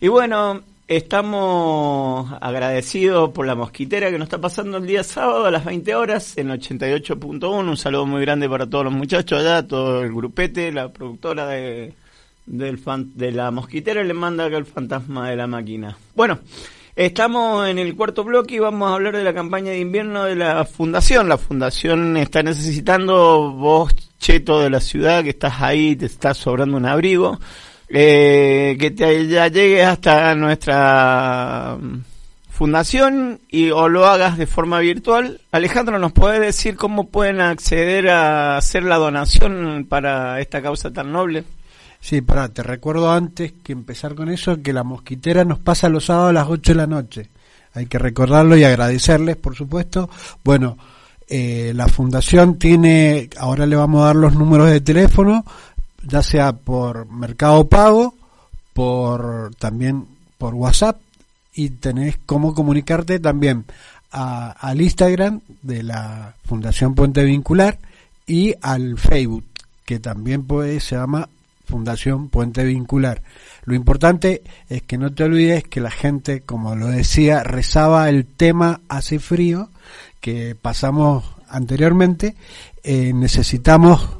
Y 0.01 0.09
bueno, 0.09 0.62
estamos 0.89 2.33
agradecidos 2.41 3.29
por 3.33 3.47
la 3.47 3.55
mosquitera 3.55 4.11
que 4.11 4.16
nos 4.16 4.25
está 4.25 4.41
pasando 4.41 4.79
el 4.79 4.87
día 4.87 5.05
sábado 5.05 5.45
a 5.45 5.51
las 5.51 5.66
20 5.66 5.95
horas 5.97 6.39
en 6.39 6.49
88.1. 6.49 7.68
Un 7.68 7.77
saludo 7.77 8.07
muy 8.07 8.23
grande 8.23 8.49
para 8.49 8.66
todos 8.66 8.85
los 8.85 8.95
muchachos 8.95 9.39
allá, 9.41 9.68
todo 9.68 10.03
el 10.03 10.14
grupete, 10.14 10.73
la 10.73 10.89
productora 10.91 11.47
de, 11.47 11.93
del 12.47 12.79
fan- 12.79 13.12
de 13.16 13.33
la 13.33 13.51
mosquitera 13.51 14.03
le 14.03 14.14
manda 14.14 14.47
acá 14.47 14.57
el 14.57 14.64
fantasma 14.64 15.29
de 15.29 15.37
la 15.37 15.47
máquina. 15.47 15.95
Bueno, 16.14 16.39
estamos 17.07 17.66
en 17.66 17.78
el 17.78 17.96
cuarto 17.96 18.24
bloque 18.24 18.57
y 18.57 18.59
vamos 18.59 18.90
a 18.90 18.94
hablar 18.94 19.16
de 19.16 19.24
la 19.24 19.32
campaña 19.32 19.70
de 19.70 19.78
invierno 19.80 20.24
de 20.24 20.36
la 20.36 20.66
fundación. 20.66 21.30
La 21.30 21.38
fundación 21.38 22.18
está 22.18 22.42
necesitando 22.42 23.53
vos, 23.53 23.94
cheto 24.18 24.61
de 24.61 24.68
la 24.68 24.80
ciudad, 24.80 25.24
que 25.24 25.30
estás 25.30 25.62
ahí, 25.62 25.96
te 25.96 26.05
está 26.05 26.34
sobrando 26.34 26.76
un 26.76 26.84
abrigo, 26.84 27.40
eh, 27.88 28.76
que 28.78 28.90
te 28.90 29.26
ya 29.28 29.48
llegues 29.48 29.86
hasta 29.86 30.34
nuestra 30.34 31.78
mm, 31.80 32.03
fundación 32.51 33.40
y 33.48 33.70
o 33.70 33.88
lo 33.88 34.05
hagas 34.05 34.36
de 34.36 34.46
forma 34.46 34.78
virtual. 34.80 35.40
Alejandro, 35.53 35.98
¿nos 35.98 36.12
puede 36.12 36.38
decir 36.38 36.76
cómo 36.76 37.09
pueden 37.09 37.40
acceder 37.40 38.11
a 38.11 38.59
hacer 38.59 38.82
la 38.82 38.96
donación 38.96 39.86
para 39.88 40.38
esta 40.38 40.61
causa 40.61 40.92
tan 40.92 41.12
noble? 41.12 41.44
Sí, 42.01 42.22
para 42.22 42.48
te 42.48 42.62
recuerdo 42.62 43.12
antes 43.12 43.53
que 43.62 43.72
empezar 43.72 44.14
con 44.14 44.30
eso 44.30 44.62
que 44.62 44.72
la 44.72 44.82
mosquitera 44.84 45.44
nos 45.44 45.59
pasa 45.59 45.88
los 45.88 46.07
sábados 46.07 46.30
a 46.30 46.32
las 46.32 46.48
8 46.48 46.72
de 46.72 46.76
la 46.76 46.86
noche. 46.86 47.28
Hay 47.74 47.86
que 47.86 47.98
recordarlo 47.98 48.57
y 48.57 48.64
agradecerles, 48.64 49.36
por 49.36 49.55
supuesto. 49.55 50.09
Bueno, 50.42 50.76
eh, 51.28 51.72
la 51.76 51.86
fundación 51.88 52.59
tiene, 52.59 53.28
ahora 53.38 53.66
le 53.66 53.76
vamos 53.76 54.03
a 54.03 54.07
dar 54.07 54.16
los 54.16 54.34
números 54.34 54.70
de 54.70 54.80
teléfono, 54.80 55.44
ya 56.03 56.22
sea 56.22 56.53
por 56.55 57.07
Mercado 57.11 57.68
Pago, 57.68 58.14
por 58.72 59.55
también 59.57 60.07
por 60.38 60.55
WhatsApp 60.55 60.98
y 61.55 61.68
tenés 61.70 62.18
cómo 62.24 62.55
comunicarte 62.55 63.20
también 63.20 63.66
a- 64.11 64.51
al 64.53 64.80
Instagram 64.80 65.40
de 65.62 65.82
la 65.82 66.34
Fundación 66.46 66.94
Puente 66.94 67.22
Vincular 67.24 67.78
y 68.26 68.55
al 68.62 68.96
Facebook 68.98 69.44
que 69.84 69.98
también 70.01 70.44
puede, 70.44 70.80
se 70.80 70.96
llama 70.96 71.28
Fundación 71.71 72.29
Puente 72.29 72.64
Vincular. 72.64 73.23
Lo 73.64 73.75
importante 73.75 74.43
es 74.68 74.83
que 74.83 74.99
no 74.99 75.12
te 75.12 75.25
olvides 75.25 75.64
que 75.64 75.81
la 75.81 75.91
gente, 75.91 76.41
como 76.41 76.75
lo 76.75 76.89
decía, 76.89 77.43
rezaba 77.43 78.09
el 78.09 78.27
tema 78.27 78.81
Hace 78.89 79.18
frío, 79.18 79.71
que 80.21 80.57
pasamos 80.61 81.25
anteriormente, 81.49 82.35
eh, 82.83 83.12
necesitamos 83.14 84.16